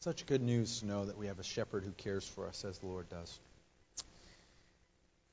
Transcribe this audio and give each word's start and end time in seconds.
Such 0.00 0.24
good 0.24 0.40
news 0.40 0.80
to 0.80 0.86
know 0.86 1.04
that 1.04 1.18
we 1.18 1.26
have 1.26 1.38
a 1.38 1.42
shepherd 1.42 1.84
who 1.84 1.90
cares 1.90 2.26
for 2.26 2.46
us 2.46 2.64
as 2.64 2.78
the 2.78 2.86
Lord 2.86 3.10
does. 3.10 3.38
If 3.98 4.04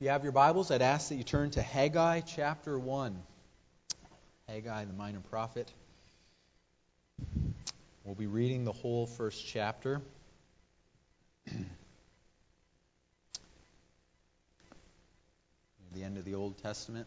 you 0.00 0.10
have 0.10 0.24
your 0.24 0.32
Bibles, 0.32 0.70
I'd 0.70 0.82
ask 0.82 1.08
that 1.08 1.14
you 1.14 1.24
turn 1.24 1.50
to 1.52 1.62
Haggai 1.62 2.20
chapter 2.20 2.78
1. 2.78 3.18
Haggai, 4.46 4.84
the 4.84 4.92
minor 4.92 5.20
prophet. 5.30 5.72
We'll 8.04 8.14
be 8.14 8.26
reading 8.26 8.66
the 8.66 8.72
whole 8.72 9.06
first 9.06 9.46
chapter. 9.46 10.02
the 11.46 11.64
end 16.02 16.18
of 16.18 16.26
the 16.26 16.34
Old 16.34 16.58
Testament. 16.58 17.06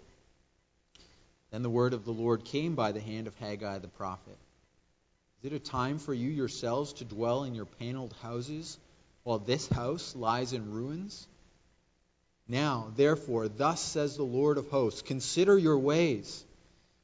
then 1.51 1.63
the 1.63 1.69
word 1.69 1.93
of 1.93 2.05
the 2.05 2.13
Lord 2.13 2.45
came 2.45 2.75
by 2.75 2.91
the 2.91 2.99
hand 3.01 3.27
of 3.27 3.35
Haggai 3.35 3.79
the 3.79 3.87
prophet. 3.87 4.37
Is 5.39 5.51
it 5.51 5.55
a 5.55 5.59
time 5.59 5.99
for 5.99 6.13
you 6.13 6.29
yourselves 6.29 6.93
to 6.93 7.05
dwell 7.05 7.43
in 7.43 7.55
your 7.55 7.65
paneled 7.65 8.13
houses, 8.21 8.77
while 9.23 9.39
this 9.39 9.67
house 9.67 10.15
lies 10.15 10.53
in 10.53 10.71
ruins? 10.71 11.27
Now, 12.47 12.91
therefore, 12.95 13.47
thus 13.47 13.81
says 13.81 14.15
the 14.15 14.23
Lord 14.23 14.57
of 14.57 14.69
hosts 14.69 15.01
Consider 15.01 15.57
your 15.57 15.77
ways. 15.77 16.43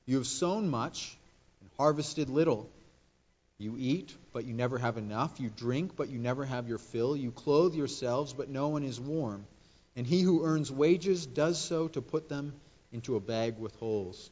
You 0.05 0.15
have 0.17 0.27
sown 0.27 0.69
much 0.69 1.17
and 1.61 1.69
harvested 1.77 2.29
little. 2.29 2.69
You 3.57 3.75
eat, 3.77 4.15
but 4.33 4.45
you 4.45 4.53
never 4.53 4.77
have 4.77 4.97
enough. 4.97 5.39
You 5.39 5.49
drink, 5.49 5.95
but 5.95 6.09
you 6.09 6.19
never 6.19 6.45
have 6.45 6.67
your 6.67 6.77
fill. 6.77 7.17
You 7.17 7.31
clothe 7.31 7.75
yourselves, 7.75 8.33
but 8.33 8.49
no 8.49 8.69
one 8.69 8.83
is 8.83 8.99
warm. 8.99 9.45
And 9.95 10.05
he 10.05 10.21
who 10.21 10.45
earns 10.45 10.71
wages 10.71 11.25
does 11.25 11.59
so 11.59 11.87
to 11.89 12.01
put 12.01 12.29
them 12.29 12.53
into 12.93 13.15
a 13.15 13.19
bag 13.19 13.57
with 13.57 13.75
holes. 13.77 14.29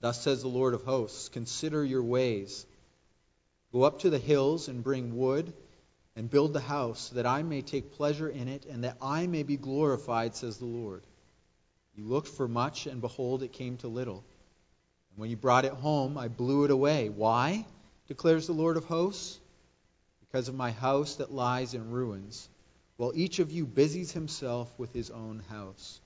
Thus 0.00 0.20
says 0.22 0.42
the 0.42 0.48
Lord 0.48 0.74
of 0.74 0.84
hosts 0.84 1.28
Consider 1.28 1.84
your 1.84 2.02
ways. 2.02 2.66
Go 3.72 3.82
up 3.82 4.00
to 4.00 4.10
the 4.10 4.18
hills 4.18 4.68
and 4.68 4.82
bring 4.82 5.16
wood 5.16 5.52
and 6.16 6.28
build 6.28 6.52
the 6.52 6.60
house, 6.60 7.10
that 7.10 7.26
I 7.26 7.42
may 7.42 7.62
take 7.62 7.92
pleasure 7.92 8.28
in 8.28 8.48
it, 8.48 8.66
and 8.66 8.82
that 8.82 8.96
I 9.00 9.28
may 9.28 9.44
be 9.44 9.56
glorified, 9.56 10.34
says 10.34 10.58
the 10.58 10.64
Lord. 10.64 11.04
You 11.94 12.04
looked 12.04 12.28
for 12.28 12.48
much, 12.48 12.86
and 12.86 13.00
behold, 13.00 13.42
it 13.42 13.52
came 13.52 13.76
to 13.78 13.88
little. 13.88 14.24
And 15.10 15.18
when 15.18 15.30
you 15.30 15.36
brought 15.36 15.64
it 15.64 15.72
home, 15.72 16.18
I 16.18 16.26
blew 16.26 16.64
it 16.64 16.70
away. 16.70 17.08
Why? 17.08 17.64
declares 18.08 18.46
the 18.46 18.52
Lord 18.52 18.76
of 18.76 18.84
hosts. 18.84 19.38
Because 20.20 20.48
of 20.48 20.54
my 20.54 20.72
house 20.72 21.16
that 21.16 21.32
lies 21.32 21.74
in 21.74 21.90
ruins, 21.90 22.48
while 22.96 23.12
each 23.14 23.38
of 23.38 23.52
you 23.52 23.64
busies 23.64 24.10
himself 24.10 24.76
with 24.76 24.92
his 24.92 25.10
own 25.10 25.40
house. 25.48 26.00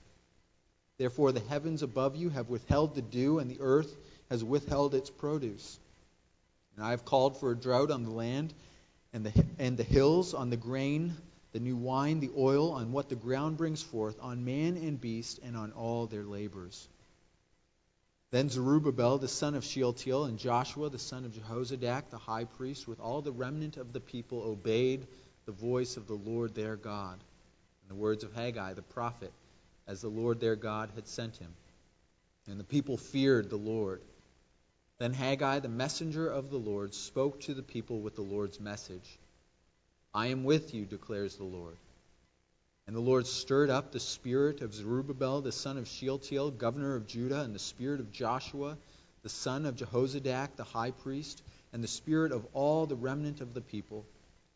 Therefore, 0.97 1.31
the 1.31 1.39
heavens 1.39 1.81
above 1.81 2.15
you 2.15 2.29
have 2.29 2.49
withheld 2.49 2.95
the 2.95 3.01
dew, 3.01 3.39
and 3.39 3.49
the 3.49 3.61
earth 3.61 3.95
has 4.29 4.43
withheld 4.43 4.93
its 4.93 5.09
produce. 5.09 5.79
And 6.75 6.85
I 6.85 6.91
have 6.91 7.05
called 7.05 7.37
for 7.37 7.51
a 7.51 7.57
drought 7.57 7.91
on 7.91 8.03
the 8.03 8.11
land 8.11 8.53
and 9.11 9.25
the, 9.25 9.45
and 9.59 9.77
the 9.77 9.83
hills, 9.83 10.33
on 10.33 10.49
the 10.49 10.57
grain, 10.57 11.15
the 11.51 11.59
new 11.59 11.75
wine, 11.75 12.19
the 12.19 12.31
oil, 12.35 12.71
on 12.71 12.91
what 12.91 13.09
the 13.09 13.15
ground 13.15 13.57
brings 13.57 13.81
forth, 13.81 14.17
on 14.21 14.45
man 14.45 14.77
and 14.77 14.99
beast, 14.99 15.39
and 15.43 15.55
on 15.55 15.71
all 15.71 16.07
their 16.07 16.23
labors. 16.23 16.87
Then 18.31 18.49
Zerubbabel 18.49 19.19
the 19.19 19.27
son 19.27 19.53
of 19.53 19.63
Shealtiel 19.63 20.25
and 20.25 20.39
Joshua 20.39 20.89
the 20.89 20.97
son 20.97 21.25
of 21.25 21.33
Jehozadak 21.33 22.09
the 22.09 22.17
high 22.17 22.45
priest, 22.45 22.87
with 22.87 22.99
all 22.99 23.21
the 23.21 23.31
remnant 23.31 23.77
of 23.77 23.93
the 23.93 23.99
people, 23.99 24.41
obeyed 24.41 25.05
the 25.45 25.51
voice 25.51 25.97
of 25.97 26.07
the 26.07 26.15
Lord 26.15 26.55
their 26.55 26.75
God 26.75 27.19
and 27.81 27.89
the 27.89 28.01
words 28.01 28.23
of 28.23 28.33
Haggai 28.33 28.73
the 28.73 28.81
prophet 28.81 29.31
as 29.87 30.01
the 30.01 30.09
Lord 30.09 30.39
their 30.39 30.55
God 30.55 30.89
had 30.95 31.07
sent 31.07 31.37
him. 31.37 31.53
And 32.47 32.59
the 32.59 32.65
people 32.65 32.97
feared 32.97 33.49
the 33.49 33.57
Lord. 33.57 34.01
Then 34.99 35.13
Haggai, 35.13 35.59
the 35.59 35.69
messenger 35.69 36.27
of 36.27 36.49
the 36.49 36.57
Lord, 36.57 36.93
spoke 36.93 37.41
to 37.41 37.53
the 37.53 37.63
people 37.63 38.01
with 38.01 38.15
the 38.15 38.21
Lord's 38.21 38.59
message 38.59 39.17
I 40.15 40.27
am 40.27 40.43
with 40.43 40.75
you, 40.75 40.85
declares 40.85 41.37
the 41.37 41.43
Lord. 41.43 41.75
And 42.85 42.95
the 42.95 43.01
Lord 43.01 43.25
stirred 43.25 43.71
up 43.71 43.91
the 43.91 43.99
spirit 43.99 44.61
of 44.61 44.73
Zerubbabel, 44.73 45.41
the 45.41 45.51
son 45.51 45.77
of 45.77 45.87
Shealtiel, 45.87 46.51
governor 46.51 46.95
of 46.95 47.07
Judah, 47.07 47.41
and 47.41 47.55
the 47.55 47.59
spirit 47.59 47.99
of 47.99 48.11
Joshua, 48.11 48.77
the 49.23 49.29
son 49.29 49.65
of 49.65 49.75
Jehozadak, 49.75 50.55
the 50.55 50.63
high 50.63 50.91
priest, 50.91 51.41
and 51.71 51.83
the 51.83 51.87
spirit 51.87 52.31
of 52.31 52.45
all 52.53 52.85
the 52.85 52.95
remnant 52.95 53.41
of 53.41 53.53
the 53.53 53.61
people. 53.61 54.05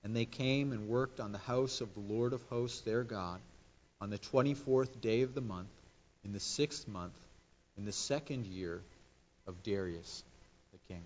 And 0.04 0.16
they 0.16 0.26
came 0.26 0.74
and 0.74 0.88
worked 0.88 1.20
on 1.20 1.32
the 1.32 1.38
house 1.40 1.82
of 1.82 1.94
the 1.96 2.02
Lord 2.02 2.34
of 2.34 2.44
hosts, 2.44 2.82
their 2.82 3.04
God 3.04 3.40
on 4.00 4.10
the 4.10 4.20
24th 4.20 5.02
day 5.02 5.22
of 5.22 5.34
the 5.34 5.42
month, 5.42 5.70
in 6.24 6.34
the 6.34 6.40
sixth 6.40 6.88
month, 6.88 7.18
in 7.78 7.86
the 7.86 7.92
second 7.92 8.46
year 8.46 8.82
of 9.48 9.64
Darius 9.64 10.24
the 10.72 10.94
king. 10.94 11.04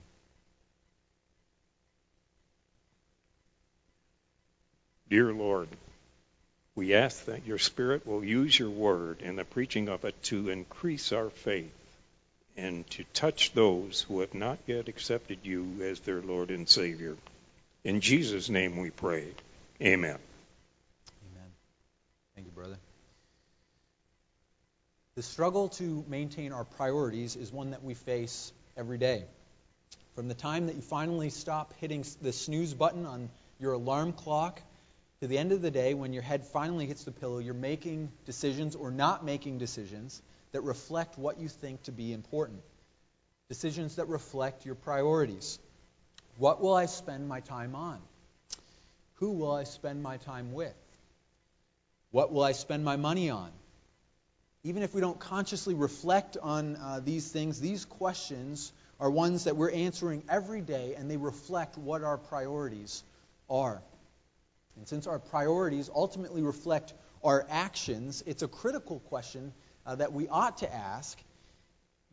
Dear 5.09 5.33
Lord, 5.33 5.67
we 6.73 6.93
ask 6.93 7.25
that 7.25 7.45
your 7.45 7.57
Spirit 7.57 8.07
will 8.07 8.23
use 8.23 8.57
your 8.57 8.69
word 8.69 9.21
and 9.21 9.37
the 9.37 9.43
preaching 9.43 9.89
of 9.89 10.05
it 10.05 10.21
to 10.23 10.49
increase 10.49 11.11
our 11.11 11.29
faith 11.29 11.71
and 12.55 12.89
to 12.91 13.03
touch 13.13 13.53
those 13.53 14.01
who 14.01 14.21
have 14.21 14.33
not 14.33 14.57
yet 14.67 14.87
accepted 14.87 15.39
you 15.43 15.79
as 15.81 15.99
their 15.99 16.21
Lord 16.21 16.49
and 16.49 16.67
Savior. 16.67 17.17
In 17.83 17.99
Jesus' 17.99 18.49
name 18.49 18.77
we 18.77 18.89
pray. 18.89 19.27
Amen. 19.81 20.17
Thank 22.35 22.47
you, 22.47 22.51
brother. 22.51 22.77
The 25.15 25.23
struggle 25.23 25.69
to 25.69 26.05
maintain 26.07 26.53
our 26.53 26.63
priorities 26.63 27.35
is 27.35 27.51
one 27.51 27.71
that 27.71 27.83
we 27.83 27.93
face 27.93 28.53
every 28.77 28.97
day. 28.97 29.25
From 30.15 30.27
the 30.27 30.33
time 30.33 30.67
that 30.67 30.75
you 30.75 30.81
finally 30.81 31.29
stop 31.29 31.73
hitting 31.79 32.05
the 32.21 32.31
snooze 32.31 32.73
button 32.73 33.05
on 33.05 33.29
your 33.59 33.73
alarm 33.73 34.13
clock 34.13 34.61
to 35.19 35.27
the 35.27 35.37
end 35.37 35.51
of 35.51 35.61
the 35.61 35.71
day 35.71 35.93
when 35.93 36.13
your 36.13 36.23
head 36.23 36.45
finally 36.45 36.85
hits 36.85 37.03
the 37.03 37.11
pillow, 37.11 37.39
you're 37.39 37.53
making 37.53 38.11
decisions 38.25 38.75
or 38.75 38.89
not 38.89 39.23
making 39.25 39.57
decisions 39.57 40.21
that 40.53 40.61
reflect 40.61 41.17
what 41.17 41.39
you 41.39 41.47
think 41.47 41.83
to 41.83 41.91
be 41.91 42.13
important. 42.13 42.61
Decisions 43.49 43.97
that 43.97 44.07
reflect 44.07 44.65
your 44.65 44.75
priorities. 44.75 45.59
What 46.37 46.61
will 46.61 46.73
I 46.73 46.85
spend 46.85 47.27
my 47.27 47.41
time 47.41 47.75
on? 47.75 47.99
Who 49.15 49.31
will 49.31 49.51
I 49.51 49.65
spend 49.65 50.01
my 50.01 50.17
time 50.17 50.53
with? 50.53 50.73
What 52.11 52.31
will 52.31 52.43
I 52.43 52.51
spend 52.51 52.83
my 52.83 52.97
money 52.97 53.29
on? 53.29 53.51
Even 54.63 54.83
if 54.83 54.93
we 54.93 55.01
don't 55.01 55.19
consciously 55.19 55.73
reflect 55.73 56.37
on 56.41 56.75
uh, 56.75 56.99
these 57.03 57.31
things, 57.31 57.59
these 57.59 57.85
questions 57.85 58.71
are 58.99 59.09
ones 59.09 59.45
that 59.45 59.55
we're 59.55 59.71
answering 59.71 60.23
every 60.29 60.61
day, 60.61 60.93
and 60.95 61.09
they 61.09 61.17
reflect 61.17 61.77
what 61.77 62.03
our 62.03 62.17
priorities 62.17 63.03
are. 63.49 63.81
And 64.75 64.87
since 64.87 65.07
our 65.07 65.19
priorities 65.19 65.89
ultimately 65.93 66.43
reflect 66.43 66.93
our 67.23 67.45
actions, 67.49 68.23
it's 68.27 68.43
a 68.43 68.47
critical 68.47 68.99
question 68.99 69.53
uh, 69.85 69.95
that 69.95 70.13
we 70.13 70.27
ought 70.27 70.59
to 70.59 70.71
ask 70.71 71.17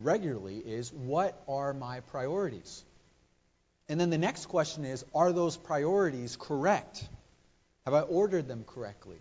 regularly 0.00 0.58
is 0.58 0.92
what 0.92 1.42
are 1.48 1.74
my 1.74 2.00
priorities? 2.00 2.84
And 3.88 4.00
then 4.00 4.10
the 4.10 4.18
next 4.18 4.46
question 4.46 4.84
is 4.84 5.04
are 5.14 5.32
those 5.32 5.56
priorities 5.56 6.36
correct? 6.36 7.06
Have 7.84 7.94
I 7.94 8.00
ordered 8.00 8.48
them 8.48 8.64
correctly? 8.66 9.18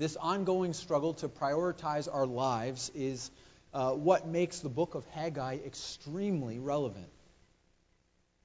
This 0.00 0.16
ongoing 0.16 0.72
struggle 0.72 1.12
to 1.12 1.28
prioritize 1.28 2.08
our 2.10 2.24
lives 2.24 2.90
is 2.94 3.30
uh, 3.74 3.90
what 3.90 4.26
makes 4.26 4.60
the 4.60 4.70
book 4.70 4.94
of 4.94 5.04
Haggai 5.08 5.58
extremely 5.66 6.58
relevant. 6.58 7.10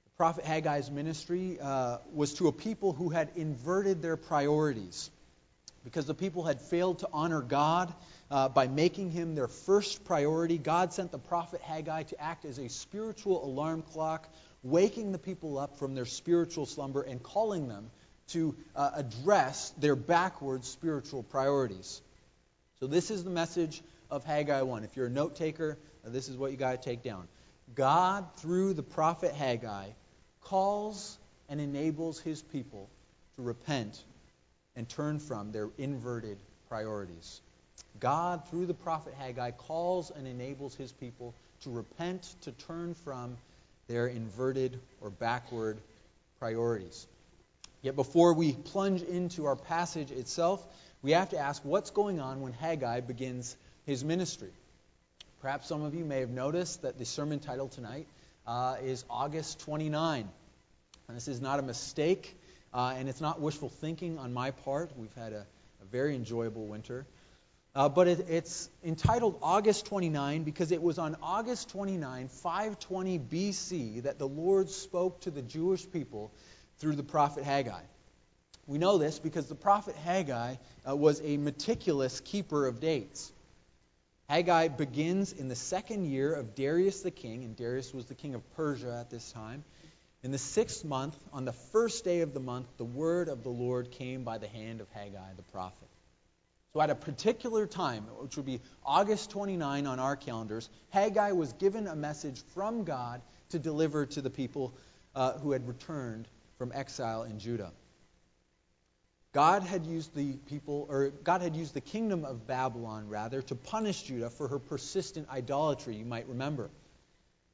The 0.04 0.12
prophet 0.18 0.44
Haggai's 0.44 0.92
ministry 0.92 1.58
uh, 1.62 2.00
was 2.14 2.34
to 2.34 2.50
a 2.50 2.52
people 2.52 2.92
who 2.92 3.08
had 3.08 3.30
inverted 3.38 4.02
their 4.02 4.18
priorities 4.18 5.10
because 5.86 6.06
the 6.06 6.14
people 6.14 6.44
had 6.44 6.60
failed 6.60 7.00
to 7.00 7.10
honor 7.14 7.42
God 7.42 7.94
uh, 8.30 8.50
by 8.50 8.68
making 8.68 9.12
him 9.12 9.34
their 9.34 9.48
first 9.48 10.04
priority. 10.04 10.58
God 10.58 10.92
sent 10.92 11.14
the 11.14 11.20
prophet 11.20 11.62
Haggai 11.62 12.04
to 12.04 12.22
act 12.22 12.44
as 12.44 12.60
a 12.60 12.68
spiritual 12.68 13.46
alarm 13.46 13.82
clock, 13.82 14.28
waking 14.62 15.14
the 15.14 15.20
people 15.20 15.58
up 15.58 15.78
from 15.80 15.96
their 15.96 16.06
spiritual 16.06 16.66
slumber 16.66 17.04
and 17.04 17.24
calling 17.24 17.70
them 17.70 17.92
to 18.30 18.56
uh, 18.76 18.92
address 18.96 19.72
their 19.78 19.96
backward 19.96 20.66
spiritual 20.66 21.24
priorities. 21.24 22.02
So, 22.80 22.88
this 22.88 23.12
is 23.12 23.24
the 23.24 23.30
message 23.30 23.82
of 24.10 24.24
Haggai 24.24 24.62
1. 24.62 24.84
If 24.84 24.96
you're 24.96 25.08
a 25.08 25.10
note 25.12 25.36
taker, 25.36 25.78
this 26.04 26.30
is 26.30 26.38
what 26.38 26.52
you 26.52 26.58
got 26.58 26.82
to 26.82 26.90
take 26.90 27.04
down. 27.04 27.28
God, 27.74 28.26
through 28.38 28.74
the 28.74 28.84
prophet 28.84 29.34
Haggai, 29.34 29.90
calls 30.42 31.18
and 31.50 31.60
enables 31.60 32.20
his 32.20 32.42
people 32.42 32.90
to 33.36 33.42
repent 33.42 34.04
and 34.76 34.88
turn 34.88 35.20
from 35.20 35.52
their 35.52 35.70
inverted 35.78 36.38
priorities. 36.70 37.42
God, 38.00 38.48
through 38.50 38.66
the 38.66 38.74
prophet 38.74 39.14
Haggai, 39.18 39.52
calls 39.52 40.12
and 40.12 40.28
enables 40.28 40.76
his 40.76 40.92
people 40.92 41.34
to 41.62 41.70
repent, 41.70 42.36
to 42.42 42.52
turn 42.52 42.94
from 42.94 43.38
their 43.88 44.08
inverted 44.08 44.80
or 45.02 45.10
backward 45.10 45.78
priorities. 46.40 47.08
Yet 47.86 47.96
before 47.96 48.34
we 48.34 48.52
plunge 48.52 49.04
into 49.04 49.46
our 49.46 49.56
passage 49.56 50.10
itself, 50.10 50.66
we 51.04 51.12
have 51.12 51.30
to 51.30 51.38
ask 51.38 51.64
what's 51.64 51.92
going 51.92 52.20
on 52.20 52.42
when 52.42 52.52
Haggai 52.52 53.02
begins 53.02 53.56
his 53.86 54.04
ministry. 54.04 54.50
Perhaps 55.40 55.68
some 55.68 55.84
of 55.84 55.94
you 55.94 56.04
may 56.04 56.22
have 56.22 56.32
noticed 56.32 56.82
that 56.82 56.98
the 56.98 57.06
sermon 57.06 57.38
title 57.38 57.68
tonight 57.68 58.08
uh, 58.48 58.78
is 58.84 59.06
August 59.08 59.60
29. 59.60 60.28
And 61.08 61.16
this 61.16 61.28
is 61.28 61.40
not 61.40 61.60
a 61.60 61.62
mistake, 61.62 62.36
uh, 62.74 62.96
and 62.98 63.08
it's 63.08 63.22
not 63.22 63.40
wishful 63.40 63.70
thinking 63.70 64.18
on 64.18 64.34
my 64.34 64.50
part. 64.50 64.90
We've 64.98 65.14
had 65.14 65.34
a, 65.34 65.46
a 65.84 65.86
very 65.92 66.16
enjoyable 66.16 66.66
winter. 66.66 67.06
Uh, 67.76 67.88
but 67.88 68.08
it, 68.08 68.26
it's 68.30 68.68
entitled 68.84 69.38
August 69.44 69.86
29 69.86 70.42
because 70.42 70.72
it 70.72 70.82
was 70.82 70.98
on 70.98 71.18
August 71.22 71.70
29, 71.70 72.30
520 72.30 73.20
BC, 73.20 74.04
that 74.04 74.18
the 74.18 74.28
Lord 74.28 74.72
spoke 74.72 75.22
to 75.22 75.30
the 75.30 75.44
Jewish 75.44 75.86
people 75.92 76.32
through 76.80 76.96
the 76.96 77.04
prophet 77.04 77.44
Haggai. 77.44 77.82
We 78.68 78.78
know 78.78 78.98
this 78.98 79.20
because 79.20 79.48
the 79.48 79.56
prophet 79.56 79.96
Haggai 79.96 80.56
uh, 80.88 80.96
was 80.96 81.22
a 81.24 81.38
meticulous 81.38 82.20
keeper 82.20 82.68
of 82.68 82.80
dates. 82.80 83.32
Haggai 84.28 84.70
begins 84.70 85.34
in 85.34 85.50
the 85.50 85.56
second 85.56 86.06
year 86.06 86.34
of 86.34 86.56
Darius 86.56 87.02
the 87.02 87.12
king, 87.12 87.44
and 87.44 87.56
Darius 87.56 87.94
was 87.94 88.08
the 88.08 88.16
king 88.16 88.34
of 88.34 88.56
Persia 88.56 88.98
at 89.00 89.12
this 89.12 89.32
time. 89.32 89.64
In 90.24 90.32
the 90.32 90.40
sixth 90.40 90.84
month, 90.84 91.16
on 91.32 91.46
the 91.46 91.54
first 91.54 92.04
day 92.04 92.22
of 92.22 92.34
the 92.34 92.40
month, 92.40 92.66
the 92.78 92.86
word 92.86 93.30
of 93.30 93.44
the 93.44 93.50
Lord 93.50 93.92
came 93.92 94.24
by 94.24 94.40
the 94.40 94.48
hand 94.48 94.82
of 94.82 94.90
Haggai 94.90 95.34
the 95.38 95.44
prophet. 95.44 95.88
So, 96.74 96.82
at 96.82 96.90
a 96.90 96.96
particular 96.96 97.68
time, 97.68 98.06
which 98.20 98.36
would 98.36 98.48
be 98.48 98.60
August 98.84 99.30
29 99.30 99.86
on 99.86 100.00
our 100.00 100.16
calendars, 100.16 100.68
Haggai 100.90 101.32
was 101.34 101.54
given 101.54 101.88
a 101.88 101.96
message 101.96 102.42
from 102.56 102.84
God 102.84 103.22
to 103.50 103.60
deliver 103.60 104.08
to 104.08 104.22
the 104.22 104.32
people 104.32 104.74
uh, 105.14 105.34
who 105.34 105.52
had 105.52 105.68
returned 105.68 106.28
from 106.58 106.72
exile 106.74 107.24
in 107.24 107.40
Judah. 107.40 107.72
God 109.34 109.64
had 109.64 109.86
used 109.86 110.16
the 110.16 110.38
people, 110.48 110.88
or 110.90 111.10
God 111.10 111.42
had 111.42 111.58
used 111.58 111.74
the 111.74 111.82
kingdom 111.82 112.24
of 112.24 112.48
Babylon, 112.48 113.10
rather, 113.10 113.42
to 113.42 113.56
punish 113.56 114.04
Judah 114.04 114.30
for 114.30 114.48
her 114.48 114.60
persistent 114.60 115.30
idolatry, 115.30 115.96
you 115.96 116.06
might 116.06 116.28
remember. 116.30 116.70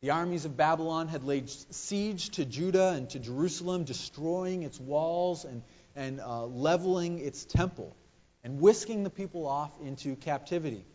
The 0.02 0.12
armies 0.12 0.46
of 0.46 0.56
Babylon 0.56 1.08
had 1.08 1.24
laid 1.24 1.50
siege 1.50 2.30
to 2.32 2.46
Judah 2.46 2.90
and 2.90 3.10
to 3.10 3.20
Jerusalem, 3.20 3.84
destroying 3.84 4.62
its 4.62 4.80
walls 4.80 5.44
and, 5.46 5.64
and 5.96 6.20
uh, 6.20 6.46
leveling 6.46 7.18
its 7.18 7.46
temple, 7.46 7.96
and 8.44 8.62
whisking 8.62 9.04
the 9.04 9.10
people 9.10 9.48
off 9.48 9.72
into 9.84 10.16
captivity. 10.16 10.86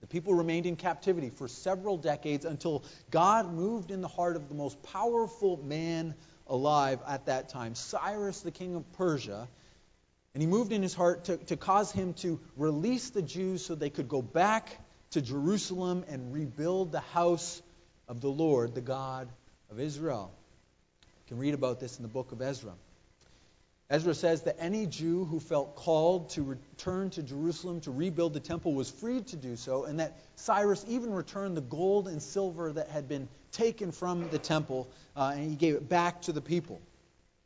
The 0.00 0.06
people 0.06 0.34
remained 0.34 0.66
in 0.66 0.76
captivity 0.76 1.30
for 1.30 1.46
several 1.46 1.98
decades 1.98 2.44
until 2.44 2.84
God 3.10 3.52
moved 3.52 3.90
in 3.90 4.00
the 4.00 4.08
heart 4.08 4.36
of 4.36 4.48
the 4.48 4.54
most 4.54 4.82
powerful 4.82 5.58
man 5.64 6.14
alive 6.50 6.98
at 7.06 7.26
that 7.26 7.48
time, 7.48 7.74
Cyrus, 7.74 8.40
the 8.40 8.50
king 8.50 8.74
of 8.74 8.92
Persia 8.92 9.48
and 10.34 10.42
he 10.42 10.46
moved 10.46 10.72
in 10.72 10.82
his 10.82 10.94
heart 10.94 11.24
to, 11.24 11.36
to 11.36 11.56
cause 11.56 11.90
him 11.90 12.14
to 12.14 12.38
release 12.56 13.10
the 13.10 13.22
Jews 13.22 13.64
so 13.64 13.74
they 13.74 13.90
could 13.90 14.08
go 14.08 14.22
back 14.22 14.78
to 15.10 15.20
Jerusalem 15.20 16.04
and 16.08 16.32
rebuild 16.32 16.92
the 16.92 17.00
house 17.00 17.60
of 18.06 18.20
the 18.20 18.30
Lord, 18.30 18.74
the 18.74 18.80
God 18.80 19.28
of 19.70 19.80
Israel. 19.80 20.32
You 21.02 21.34
can 21.34 21.38
read 21.38 21.54
about 21.54 21.80
this 21.80 21.96
in 21.96 22.02
the 22.02 22.08
book 22.08 22.30
of 22.30 22.40
Ezra. 22.40 22.74
Ezra 23.90 24.14
says 24.14 24.42
that 24.42 24.56
any 24.60 24.86
Jew 24.86 25.24
who 25.24 25.40
felt 25.40 25.74
called 25.74 26.30
to 26.30 26.44
return 26.44 27.10
to 27.10 27.24
Jerusalem 27.24 27.80
to 27.80 27.90
rebuild 27.90 28.32
the 28.32 28.40
temple 28.40 28.72
was 28.72 28.88
free 28.88 29.20
to 29.22 29.36
do 29.36 29.56
so, 29.56 29.84
and 29.84 29.98
that 29.98 30.16
Cyrus 30.36 30.84
even 30.86 31.12
returned 31.12 31.56
the 31.56 31.62
gold 31.62 32.06
and 32.06 32.22
silver 32.22 32.72
that 32.72 32.88
had 32.88 33.08
been 33.08 33.28
taken 33.50 33.90
from 33.90 34.30
the 34.30 34.38
temple, 34.38 34.88
uh, 35.16 35.32
and 35.34 35.50
he 35.50 35.56
gave 35.56 35.74
it 35.74 35.88
back 35.88 36.22
to 36.22 36.32
the 36.32 36.40
people. 36.40 36.80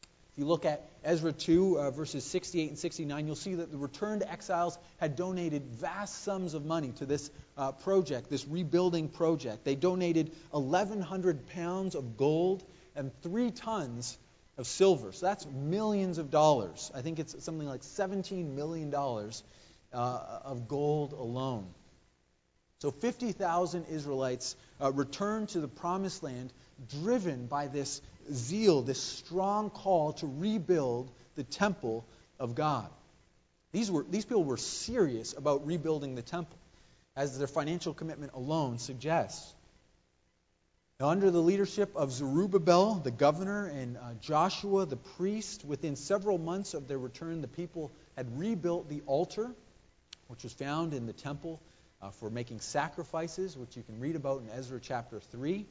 If 0.02 0.38
you 0.38 0.44
look 0.44 0.66
at 0.66 0.86
Ezra 1.02 1.32
2, 1.32 1.78
uh, 1.78 1.90
verses 1.92 2.24
68 2.24 2.68
and 2.68 2.78
69, 2.78 3.26
you'll 3.26 3.36
see 3.36 3.54
that 3.54 3.70
the 3.70 3.78
returned 3.78 4.22
exiles 4.22 4.78
had 4.98 5.16
donated 5.16 5.62
vast 5.64 6.24
sums 6.24 6.52
of 6.52 6.66
money 6.66 6.92
to 6.96 7.06
this 7.06 7.30
uh, 7.56 7.72
project, 7.72 8.28
this 8.28 8.46
rebuilding 8.46 9.08
project. 9.08 9.64
They 9.64 9.76
donated 9.76 10.32
1,100 10.50 11.48
pounds 11.50 11.94
of 11.94 12.18
gold 12.18 12.64
and 12.96 13.12
three 13.22 13.50
tons 13.50 14.18
of 14.56 14.66
silver. 14.66 15.12
So 15.12 15.26
that's 15.26 15.46
millions 15.46 16.18
of 16.18 16.30
dollars. 16.30 16.90
I 16.94 17.00
think 17.00 17.18
it's 17.18 17.42
something 17.44 17.66
like 17.66 17.82
$17 17.82 18.54
million 18.54 18.94
uh, 18.94 19.28
of 19.92 20.68
gold 20.68 21.12
alone. 21.12 21.66
So 22.80 22.90
50,000 22.90 23.86
Israelites 23.86 24.56
uh, 24.80 24.92
returned 24.92 25.48
to 25.50 25.60
the 25.60 25.68
promised 25.68 26.22
land 26.22 26.52
driven 27.02 27.46
by 27.46 27.66
this 27.68 28.02
zeal, 28.32 28.82
this 28.82 29.02
strong 29.02 29.70
call 29.70 30.12
to 30.14 30.26
rebuild 30.26 31.10
the 31.34 31.44
temple 31.44 32.04
of 32.38 32.54
God. 32.54 32.88
These, 33.72 33.90
were, 33.90 34.04
these 34.08 34.24
people 34.24 34.44
were 34.44 34.56
serious 34.56 35.32
about 35.32 35.66
rebuilding 35.66 36.14
the 36.14 36.22
temple, 36.22 36.58
as 37.16 37.38
their 37.38 37.46
financial 37.46 37.94
commitment 37.94 38.32
alone 38.34 38.78
suggests. 38.78 39.52
Now, 41.00 41.08
under 41.08 41.32
the 41.32 41.40
leadership 41.40 41.96
of 41.96 42.12
Zerubbabel, 42.12 42.94
the 42.94 43.10
governor, 43.10 43.66
and 43.66 43.96
uh, 43.96 44.14
Joshua, 44.20 44.86
the 44.86 44.96
priest, 44.96 45.64
within 45.64 45.96
several 45.96 46.38
months 46.38 46.72
of 46.72 46.86
their 46.86 46.98
return, 46.98 47.40
the 47.40 47.48
people 47.48 47.90
had 48.16 48.38
rebuilt 48.38 48.88
the 48.88 49.02
altar, 49.06 49.50
which 50.28 50.44
was 50.44 50.52
found 50.52 50.94
in 50.94 51.06
the 51.06 51.12
temple 51.12 51.60
uh, 52.00 52.10
for 52.10 52.30
making 52.30 52.60
sacrifices, 52.60 53.56
which 53.56 53.76
you 53.76 53.82
can 53.82 53.98
read 53.98 54.14
about 54.14 54.42
in 54.42 54.50
Ezra 54.50 54.78
chapter 54.80 55.18
3. 55.18 55.66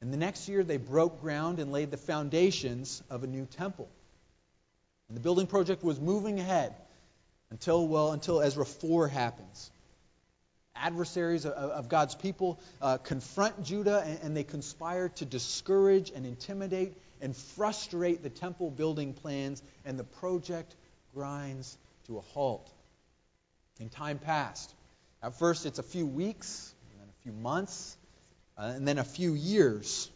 And 0.00 0.12
the 0.12 0.16
next 0.16 0.48
year, 0.48 0.62
they 0.62 0.76
broke 0.76 1.20
ground 1.20 1.58
and 1.58 1.72
laid 1.72 1.90
the 1.90 1.96
foundations 1.96 3.02
of 3.10 3.24
a 3.24 3.26
new 3.26 3.46
temple. 3.46 3.88
And 5.08 5.16
the 5.16 5.20
building 5.20 5.48
project 5.48 5.82
was 5.82 5.98
moving 5.98 6.38
ahead 6.38 6.72
until, 7.50 7.88
well, 7.88 8.12
until 8.12 8.40
Ezra 8.40 8.64
4 8.64 9.08
happens. 9.08 9.72
Adversaries 10.74 11.46
of, 11.46 11.88
God's 11.88 12.14
people 12.14 12.58
uh, 12.80 12.98
confront 12.98 13.62
Judah 13.62 14.02
and, 14.06 14.18
and 14.22 14.36
they 14.36 14.44
conspire 14.44 15.08
to 15.10 15.24
discourage 15.24 16.10
and 16.10 16.26
intimidate 16.26 16.96
and 17.22 17.36
frustrate 17.36 18.22
the 18.22 18.30
temple 18.30 18.70
building 18.70 19.14
plans, 19.14 19.62
and 19.84 19.98
the 19.98 20.04
project 20.04 20.74
grinds 21.14 21.78
to 22.06 22.18
a 22.18 22.20
halt. 22.20 22.70
And 23.80 23.90
time 23.90 24.18
passed. 24.18 24.74
At 25.22 25.38
first, 25.38 25.64
it's 25.64 25.78
a 25.78 25.84
few 25.84 26.04
weeks, 26.04 26.74
and 26.90 27.00
then 27.00 27.08
a 27.08 27.22
few 27.22 27.32
months, 27.32 27.96
uh, 28.58 28.72
and 28.74 28.86
then 28.86 28.98
a 28.98 29.04
few 29.04 29.34
years. 29.34 30.10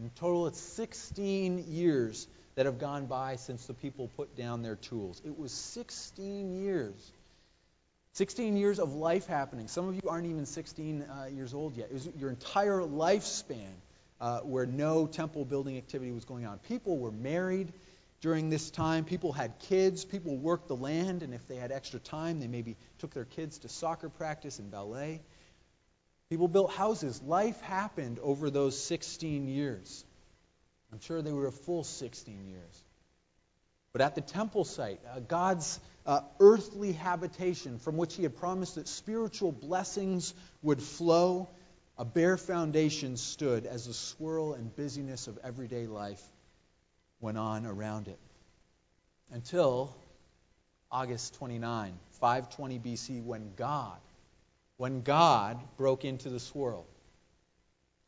In 0.00 0.10
total, 0.10 0.46
it's 0.46 0.58
16 0.58 1.66
years 1.68 2.26
that 2.54 2.66
have 2.66 2.78
gone 2.78 3.06
by 3.06 3.36
since 3.36 3.66
the 3.66 3.74
people 3.74 4.08
put 4.16 4.34
down 4.36 4.62
their 4.62 4.76
tools. 4.76 5.20
It 5.24 5.38
was 5.38 5.52
16 5.52 6.64
years. 6.64 7.12
16 8.14 8.56
years 8.56 8.78
of 8.78 8.94
life 8.94 9.26
happening. 9.26 9.66
Some 9.66 9.88
of 9.88 9.96
you 9.96 10.08
aren't 10.08 10.26
even 10.26 10.46
16 10.46 11.02
uh, 11.02 11.26
years 11.34 11.52
old 11.52 11.76
yet. 11.76 11.88
It 11.90 11.94
was 11.94 12.08
your 12.16 12.30
entire 12.30 12.78
lifespan 12.80 13.72
uh, 14.20 14.38
where 14.40 14.66
no 14.66 15.08
temple 15.08 15.44
building 15.44 15.76
activity 15.76 16.12
was 16.12 16.24
going 16.24 16.46
on. 16.46 16.58
People 16.60 16.96
were 16.96 17.10
married 17.10 17.72
during 18.20 18.50
this 18.50 18.70
time. 18.70 19.04
People 19.04 19.32
had 19.32 19.58
kids. 19.58 20.04
People 20.04 20.36
worked 20.36 20.68
the 20.68 20.76
land, 20.76 21.24
and 21.24 21.34
if 21.34 21.48
they 21.48 21.56
had 21.56 21.72
extra 21.72 21.98
time, 21.98 22.38
they 22.38 22.46
maybe 22.46 22.76
took 23.00 23.12
their 23.12 23.24
kids 23.24 23.58
to 23.58 23.68
soccer 23.68 24.08
practice 24.08 24.60
and 24.60 24.70
ballet. 24.70 25.20
People 26.30 26.46
built 26.46 26.70
houses. 26.70 27.20
Life 27.20 27.60
happened 27.62 28.20
over 28.20 28.48
those 28.48 28.80
16 28.80 29.48
years. 29.48 30.04
I'm 30.92 31.00
sure 31.00 31.20
they 31.20 31.32
were 31.32 31.48
a 31.48 31.52
full 31.52 31.82
16 31.82 32.46
years. 32.46 32.83
But 33.94 34.02
at 34.02 34.14
the 34.14 34.20
temple 34.20 34.64
site, 34.64 35.00
uh, 35.10 35.20
God's 35.20 35.80
uh, 36.04 36.20
earthly 36.40 36.92
habitation 36.92 37.78
from 37.78 37.96
which 37.96 38.14
He 38.14 38.24
had 38.24 38.36
promised 38.36 38.74
that 38.74 38.86
spiritual 38.86 39.52
blessings 39.52 40.34
would 40.62 40.82
flow, 40.82 41.48
a 41.96 42.04
bare 42.04 42.36
foundation 42.36 43.16
stood 43.16 43.64
as 43.64 43.86
the 43.86 43.94
swirl 43.94 44.52
and 44.52 44.76
busyness 44.76 45.28
of 45.28 45.38
everyday 45.42 45.86
life 45.86 46.22
went 47.20 47.38
on 47.38 47.64
around 47.64 48.08
it. 48.08 48.18
Until 49.30 49.96
August 50.90 51.34
29, 51.36 51.94
520 52.20 52.78
BC, 52.80 53.24
when 53.24 53.52
God 53.56 53.96
when 54.76 55.02
God 55.02 55.58
broke 55.76 56.04
into 56.04 56.28
the 56.28 56.40
swirl. 56.40 56.84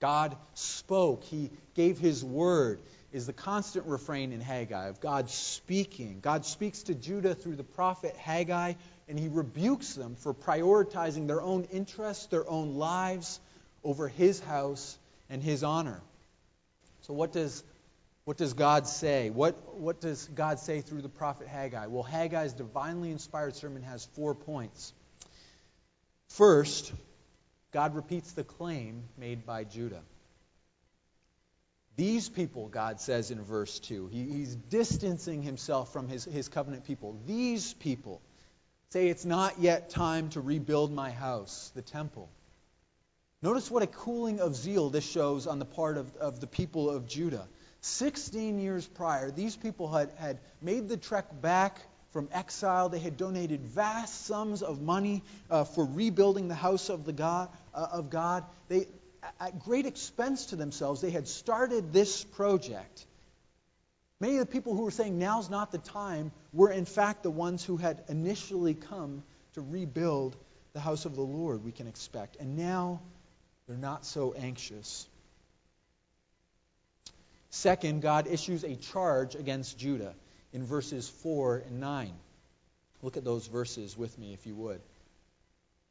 God 0.00 0.36
spoke, 0.54 1.24
He 1.24 1.50
gave 1.74 1.98
His 1.98 2.24
word, 2.24 2.80
is 3.12 3.26
the 3.26 3.32
constant 3.32 3.86
refrain 3.86 4.32
in 4.32 4.40
Haggai 4.40 4.88
of 4.88 5.00
God 5.00 5.30
speaking. 5.30 6.20
God 6.20 6.44
speaks 6.44 6.84
to 6.84 6.94
Judah 6.94 7.34
through 7.34 7.56
the 7.56 7.64
prophet 7.64 8.16
Haggai, 8.16 8.74
and 9.08 9.18
he 9.18 9.28
rebukes 9.28 9.94
them 9.94 10.16
for 10.16 10.34
prioritizing 10.34 11.26
their 11.26 11.40
own 11.40 11.64
interests, 11.72 12.26
their 12.26 12.48
own 12.48 12.74
lives 12.74 13.40
over 13.84 14.08
his 14.08 14.40
house 14.40 14.98
and 15.30 15.42
his 15.42 15.62
honor. 15.62 16.00
So, 17.02 17.14
what 17.14 17.32
does, 17.32 17.62
what 18.24 18.36
does 18.36 18.52
God 18.52 18.88
say? 18.88 19.30
What, 19.30 19.76
what 19.76 20.00
does 20.00 20.28
God 20.34 20.58
say 20.58 20.80
through 20.80 21.02
the 21.02 21.08
prophet 21.08 21.46
Haggai? 21.46 21.86
Well, 21.86 22.02
Haggai's 22.02 22.52
divinely 22.52 23.10
inspired 23.10 23.54
sermon 23.54 23.82
has 23.82 24.04
four 24.14 24.34
points. 24.34 24.92
First, 26.30 26.92
God 27.72 27.94
repeats 27.94 28.32
the 28.32 28.42
claim 28.42 29.04
made 29.16 29.46
by 29.46 29.64
Judah. 29.64 30.02
These 31.96 32.28
people, 32.28 32.68
God 32.68 33.00
says 33.00 33.30
in 33.30 33.42
verse 33.42 33.78
2, 33.80 34.08
he, 34.08 34.24
he's 34.24 34.54
distancing 34.54 35.42
himself 35.42 35.92
from 35.92 36.08
his, 36.08 36.24
his 36.24 36.48
covenant 36.48 36.84
people. 36.84 37.18
These 37.26 37.72
people 37.74 38.20
say 38.90 39.08
it's 39.08 39.24
not 39.24 39.58
yet 39.58 39.88
time 39.88 40.28
to 40.30 40.40
rebuild 40.40 40.92
my 40.92 41.10
house, 41.10 41.72
the 41.74 41.82
temple. 41.82 42.28
Notice 43.42 43.70
what 43.70 43.82
a 43.82 43.86
cooling 43.86 44.40
of 44.40 44.54
zeal 44.54 44.90
this 44.90 45.08
shows 45.08 45.46
on 45.46 45.58
the 45.58 45.64
part 45.64 45.96
of, 45.96 46.14
of 46.16 46.40
the 46.40 46.46
people 46.46 46.90
of 46.90 47.06
Judah. 47.06 47.48
16 47.80 48.58
years 48.58 48.86
prior, 48.86 49.30
these 49.30 49.56
people 49.56 49.90
had, 49.90 50.10
had 50.16 50.38
made 50.60 50.88
the 50.88 50.96
trek 50.96 51.26
back 51.40 51.78
from 52.12 52.28
exile. 52.32 52.88
They 52.88 52.98
had 52.98 53.16
donated 53.16 53.60
vast 53.60 54.26
sums 54.26 54.62
of 54.62 54.82
money 54.82 55.22
uh, 55.50 55.64
for 55.64 55.84
rebuilding 55.84 56.48
the 56.48 56.54
house 56.54 56.88
of, 56.88 57.04
the 57.04 57.12
God, 57.12 57.48
uh, 57.74 57.86
of 57.92 58.10
God. 58.10 58.44
They, 58.68 58.86
at 59.40 59.58
great 59.60 59.86
expense 59.86 60.46
to 60.46 60.56
themselves, 60.56 61.00
they 61.00 61.10
had 61.10 61.28
started 61.28 61.92
this 61.92 62.24
project. 62.24 63.06
Many 64.20 64.38
of 64.38 64.46
the 64.46 64.52
people 64.52 64.74
who 64.74 64.82
were 64.82 64.90
saying 64.90 65.18
now's 65.18 65.50
not 65.50 65.72
the 65.72 65.78
time 65.78 66.32
were, 66.52 66.70
in 66.70 66.86
fact, 66.86 67.22
the 67.22 67.30
ones 67.30 67.64
who 67.64 67.76
had 67.76 68.02
initially 68.08 68.74
come 68.74 69.22
to 69.54 69.60
rebuild 69.60 70.36
the 70.72 70.80
house 70.80 71.04
of 71.04 71.16
the 71.16 71.22
Lord, 71.22 71.64
we 71.64 71.72
can 71.72 71.86
expect. 71.86 72.36
And 72.36 72.56
now 72.56 73.00
they're 73.66 73.76
not 73.76 74.04
so 74.04 74.34
anxious. 74.34 75.06
Second, 77.50 78.02
God 78.02 78.26
issues 78.26 78.64
a 78.64 78.76
charge 78.76 79.34
against 79.34 79.78
Judah 79.78 80.14
in 80.52 80.64
verses 80.64 81.08
4 81.08 81.64
and 81.66 81.80
9. 81.80 82.12
Look 83.02 83.16
at 83.16 83.24
those 83.24 83.46
verses 83.46 83.96
with 83.96 84.18
me, 84.18 84.32
if 84.32 84.46
you 84.46 84.54
would. 84.54 84.80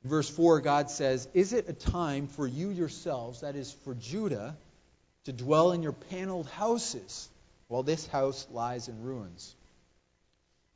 Verse 0.06 0.30
4, 0.30 0.62
God 0.62 0.92
says, 0.92 1.28
Is 1.34 1.52
it 1.52 1.68
a 1.68 1.74
time 1.74 2.28
for 2.28 2.46
you 2.46 2.70
yourselves, 2.70 3.42
that 3.42 3.56
is, 3.56 3.72
for 3.72 3.96
Judah, 3.96 4.56
to 5.24 5.34
dwell 5.34 5.72
in 5.72 5.82
your 5.82 5.94
paneled 5.94 6.48
houses 6.48 7.28
while 7.70 7.82
this 7.82 8.06
house 8.06 8.46
lies 8.52 8.88
in 8.88 9.02
ruins? 9.02 9.56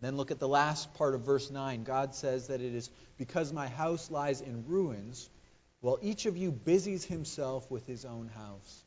Then 0.01 0.17
look 0.17 0.31
at 0.31 0.39
the 0.39 0.47
last 0.47 0.95
part 0.95 1.13
of 1.13 1.21
verse 1.21 1.51
9. 1.51 1.83
God 1.83 2.15
says 2.15 2.47
that 2.47 2.59
it 2.59 2.73
is 2.73 2.89
because 3.19 3.53
my 3.53 3.67
house 3.67 4.09
lies 4.09 4.41
in 4.41 4.65
ruins, 4.67 5.29
while 5.81 5.99
each 6.01 6.25
of 6.25 6.35
you 6.35 6.51
busies 6.51 7.05
himself 7.05 7.69
with 7.69 7.85
his 7.85 8.05
own 8.05 8.29
house. 8.29 8.83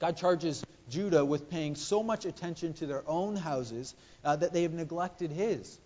God 0.00 0.18
charges 0.18 0.62
Judah 0.90 1.24
with 1.24 1.48
paying 1.48 1.76
so 1.76 2.02
much 2.02 2.26
attention 2.26 2.74
to 2.74 2.86
their 2.86 3.08
own 3.08 3.36
houses 3.36 3.94
uh, 4.22 4.36
that 4.36 4.52
they 4.52 4.62
have 4.62 4.74
neglected 4.74 5.30
his. 5.30 5.78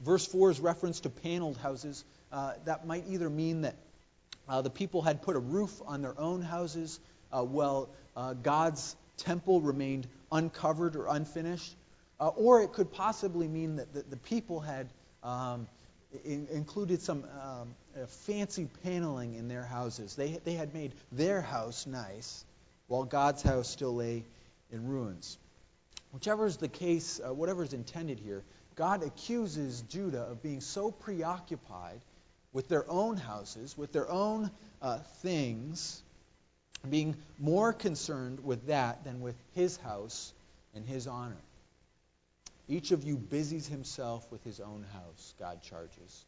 Verse 0.00 0.24
4 0.24 0.52
is 0.52 0.60
reference 0.60 1.00
to 1.00 1.10
paneled 1.10 1.56
houses. 1.58 2.04
Uh, 2.32 2.52
that 2.64 2.86
might 2.86 3.04
either 3.08 3.28
mean 3.28 3.62
that 3.62 3.74
uh, 4.48 4.62
the 4.62 4.70
people 4.70 5.02
had 5.02 5.22
put 5.22 5.36
a 5.36 5.38
roof 5.38 5.80
on 5.86 6.02
their 6.02 6.18
own 6.18 6.42
houses 6.42 7.00
uh, 7.32 7.42
while 7.42 7.88
uh, 8.16 8.34
God's 8.34 8.96
temple 9.16 9.60
remained 9.60 10.06
uncovered 10.30 10.96
or 10.96 11.06
unfinished, 11.08 11.74
uh, 12.20 12.28
or 12.28 12.62
it 12.62 12.72
could 12.72 12.92
possibly 12.92 13.48
mean 13.48 13.76
that 13.76 13.92
the, 13.92 14.02
the 14.02 14.16
people 14.16 14.60
had 14.60 14.88
um, 15.22 15.66
in, 16.24 16.46
included 16.52 17.02
some 17.02 17.24
um, 17.42 17.74
uh, 17.96 18.06
fancy 18.06 18.68
paneling 18.84 19.34
in 19.34 19.48
their 19.48 19.64
houses. 19.64 20.14
They, 20.14 20.38
they 20.44 20.54
had 20.54 20.72
made 20.72 20.92
their 21.12 21.40
house 21.40 21.86
nice 21.86 22.44
while 22.86 23.04
God's 23.04 23.42
house 23.42 23.68
still 23.68 23.94
lay 23.94 24.24
in 24.72 24.86
ruins. 24.88 25.38
Whichever 26.12 26.46
is 26.46 26.56
the 26.56 26.68
case, 26.68 27.20
whatever 27.24 27.62
is 27.62 27.72
intended 27.72 28.18
here, 28.18 28.42
God 28.74 29.04
accuses 29.04 29.82
Judah 29.82 30.22
of 30.22 30.42
being 30.42 30.60
so 30.60 30.90
preoccupied 30.90 32.00
with 32.52 32.68
their 32.68 32.88
own 32.90 33.16
houses, 33.16 33.76
with 33.76 33.92
their 33.92 34.10
own 34.10 34.50
uh, 34.82 34.98
things, 35.22 36.02
being 36.88 37.16
more 37.38 37.72
concerned 37.72 38.42
with 38.44 38.66
that 38.66 39.04
than 39.04 39.20
with 39.20 39.36
his 39.54 39.76
house 39.78 40.32
and 40.74 40.86
his 40.86 41.06
honor. 41.06 41.40
Each 42.68 42.92
of 42.92 43.04
you 43.04 43.16
busies 43.16 43.66
himself 43.66 44.30
with 44.30 44.42
his 44.44 44.60
own 44.60 44.86
house, 44.92 45.34
God 45.38 45.62
charges. 45.62 46.24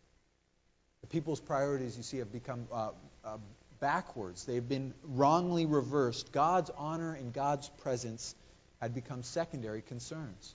The 1.01 1.07
people's 1.07 1.41
priorities, 1.41 1.97
you 1.97 2.03
see, 2.03 2.19
have 2.19 2.33
become 2.33 2.67
uh, 2.73 2.91
uh, 3.25 3.39
backwards. 3.81 4.45
They've 4.45 4.67
been 4.67 4.93
wrongly 5.05 5.67
reversed. 5.67 6.33
God's 6.33 6.71
honor 6.77 7.15
and 7.15 7.33
God's 7.33 7.69
presence 7.69 8.35
had 8.81 8.95
become 8.95 9.23
secondary 9.23 9.83
concerns. 9.83 10.55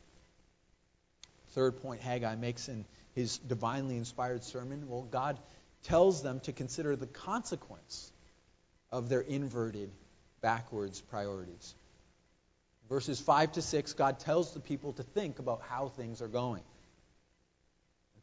Third 1.52 1.82
point 1.82 2.02
Haggai 2.02 2.36
makes 2.36 2.68
in 2.70 2.86
his 3.16 3.38
divinely 3.38 3.98
inspired 3.98 4.44
sermon 4.44 4.88
well, 4.88 5.08
God 5.10 5.38
tells 5.84 6.22
them 6.22 6.40
to 6.42 6.52
consider 6.52 6.96
the 6.96 7.08
consequence 7.08 8.12
of 8.92 9.10
their 9.10 9.22
inverted, 9.22 9.92
backwards 10.42 11.02
priorities. 11.02 11.76
Verses 12.90 13.20
5 13.20 13.54
to 13.54 13.62
6, 13.62 13.94
God 13.94 14.20
tells 14.20 14.54
the 14.54 14.60
people 14.60 14.94
to 14.94 15.04
think 15.04 15.40
about 15.40 15.62
how 15.68 15.90
things 15.90 16.22
are 16.22 16.28
going. 16.28 16.64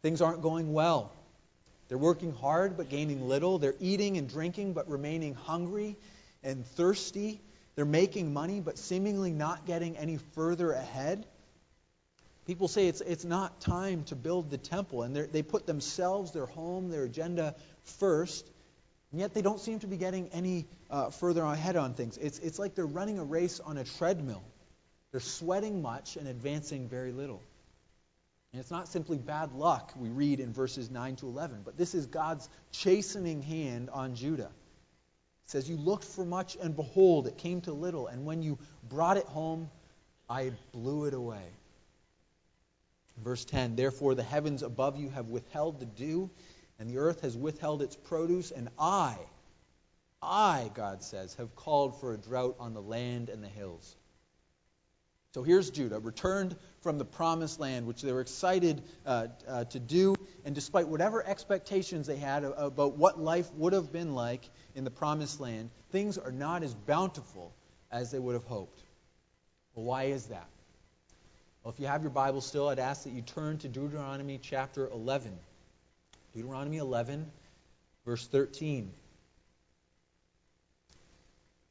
Things 0.02 0.20
aren't 0.20 0.42
going 0.42 0.73
well. 0.73 1.12
They're 1.88 1.99
working 1.99 2.32
hard 2.32 2.76
but 2.76 2.88
gaining 2.88 3.28
little. 3.28 3.58
They're 3.58 3.75
eating 3.78 4.16
and 4.16 4.28
drinking 4.28 4.73
but 4.73 4.88
remaining 4.88 5.34
hungry 5.34 5.96
and 6.42 6.66
thirsty. 6.66 7.40
They're 7.75 7.84
making 7.84 8.32
money 8.32 8.61
but 8.61 8.78
seemingly 8.78 9.32
not 9.32 9.66
getting 9.66 9.96
any 9.96 10.18
further 10.34 10.73
ahead. 10.73 11.26
People 12.46 12.68
say 12.68 12.88
it's, 12.88 13.00
it's 13.00 13.24
not 13.24 13.60
time 13.60 14.04
to 14.04 14.16
build 14.16 14.50
the 14.50 14.58
temple, 14.58 15.02
and 15.02 15.16
they 15.16 15.42
put 15.42 15.66
themselves, 15.66 16.32
their 16.32 16.46
home, 16.46 16.90
their 16.90 17.04
agenda 17.04 17.54
first, 17.84 18.46
and 19.12 19.20
yet 19.20 19.32
they 19.32 19.42
don't 19.42 19.60
seem 19.60 19.78
to 19.78 19.86
be 19.86 19.96
getting 19.96 20.28
any 20.28 20.66
uh, 20.90 21.08
further 21.10 21.42
ahead 21.42 21.76
on 21.76 21.94
things. 21.94 22.18
It's, 22.18 22.38
it's 22.40 22.58
like 22.58 22.74
they're 22.74 22.84
running 22.84 23.18
a 23.18 23.24
race 23.24 23.60
on 23.60 23.78
a 23.78 23.84
treadmill. 23.84 24.42
They're 25.10 25.20
sweating 25.20 25.80
much 25.80 26.16
and 26.16 26.28
advancing 26.28 26.88
very 26.88 27.12
little. 27.12 27.40
And 28.52 28.60
it's 28.60 28.70
not 28.70 28.88
simply 28.88 29.16
bad 29.18 29.52
luck, 29.52 29.92
we 29.96 30.10
read 30.10 30.38
in 30.38 30.52
verses 30.52 30.90
9 30.90 31.16
to 31.16 31.26
11, 31.26 31.62
but 31.64 31.78
this 31.78 31.94
is 31.94 32.06
God's 32.06 32.48
chastening 32.72 33.42
hand 33.42 33.88
on 33.90 34.14
Judah. 34.14 34.50
It 35.46 35.50
says, 35.50 35.68
You 35.68 35.76
looked 35.76 36.04
for 36.04 36.24
much, 36.24 36.56
and 36.60 36.76
behold, 36.76 37.26
it 37.26 37.38
came 37.38 37.62
to 37.62 37.72
little, 37.72 38.06
and 38.06 38.24
when 38.24 38.42
you 38.42 38.58
brought 38.88 39.16
it 39.16 39.26
home, 39.26 39.70
I 40.28 40.52
blew 40.72 41.06
it 41.06 41.14
away. 41.14 41.42
Verse 43.23 43.44
10 43.44 43.76
Therefore, 43.76 44.14
the 44.14 44.23
heavens 44.23 44.62
above 44.62 44.97
you 44.99 45.09
have 45.11 45.28
withheld 45.28 45.80
the 45.80 45.87
dew, 45.87 46.30
and 46.78 46.88
the 46.88 46.99
earth 46.99 47.21
has 47.23 47.37
withheld 47.37 47.83
its 47.83 47.97
produce, 47.97 48.50
and 48.50 48.68
I, 48.78 49.16
I, 50.23 50.71
God 50.75 51.02
says, 51.02 51.35
have 51.35 51.54
called 51.54 52.00
for 52.00 52.14
a 52.14 52.18
drought 52.18 52.56
on 52.59 52.75
the 52.75 52.83
land 52.83 53.28
and 53.28 53.42
the 53.42 53.49
hills. 53.49 53.97
So 55.35 55.42
here's 55.42 55.68
Judah, 55.71 55.99
returned 55.99 56.54
from 56.80 56.97
the 56.97 57.04
promised 57.04 57.59
land, 57.59 57.87
which 57.87 58.02
they 58.02 58.12
were 58.12 58.21
excited 58.21 58.83
uh, 59.04 59.26
uh, 59.49 59.64
to 59.64 59.80
do. 59.80 60.14
And 60.44 60.54
despite 60.54 60.87
whatever 60.87 61.26
expectations 61.26 62.06
they 62.06 62.18
had 62.18 62.44
about 62.44 62.97
what 62.97 63.18
life 63.18 63.52
would 63.54 63.73
have 63.73 63.92
been 63.92 64.14
like 64.14 64.49
in 64.76 64.85
the 64.85 64.92
promised 64.92 65.40
land, 65.40 65.71
things 65.90 66.18
are 66.18 66.30
not 66.30 66.62
as 66.62 66.73
bountiful 66.73 67.52
as 67.90 68.12
they 68.12 68.21
would 68.21 68.35
have 68.35 68.44
hoped. 68.44 68.85
Well, 69.75 69.85
why 69.85 70.04
is 70.04 70.26
that? 70.26 70.49
Well, 71.64 71.73
if 71.73 71.80
you 71.80 71.87
have 71.87 72.02
your 72.02 72.11
Bible 72.11 72.42
still, 72.42 72.68
I'd 72.68 72.78
ask 72.78 73.04
that 73.04 73.14
you 73.14 73.23
turn 73.23 73.56
to 73.59 73.68
Deuteronomy 73.68 74.38
chapter 74.40 74.87
11. 74.87 75.33
Deuteronomy 76.35 76.76
11, 76.76 77.25
verse 78.04 78.26
13. 78.26 78.92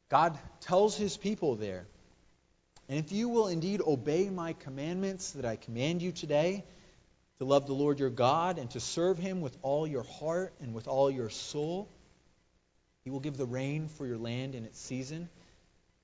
God 0.09 0.35
tells 0.61 0.97
his 0.97 1.15
people 1.15 1.55
there, 1.55 1.85
and 2.89 2.97
if 2.97 3.11
you 3.11 3.29
will 3.29 3.49
indeed 3.49 3.81
obey 3.85 4.31
my 4.31 4.53
commandments 4.53 5.33
that 5.33 5.45
I 5.45 5.57
command 5.57 6.01
you 6.01 6.11
today, 6.11 6.63
to 7.37 7.45
love 7.45 7.67
the 7.67 7.73
Lord 7.73 7.99
your 7.99 8.09
God 8.09 8.57
and 8.57 8.71
to 8.71 8.79
serve 8.79 9.19
him 9.19 9.41
with 9.41 9.55
all 9.61 9.85
your 9.85 10.03
heart 10.03 10.53
and 10.59 10.73
with 10.73 10.87
all 10.87 11.11
your 11.11 11.29
soul, 11.29 11.87
he 13.03 13.11
will 13.11 13.19
give 13.19 13.37
the 13.37 13.45
rain 13.45 13.89
for 13.89 14.07
your 14.07 14.17
land 14.17 14.55
in 14.55 14.65
its 14.65 14.79
season 14.79 15.29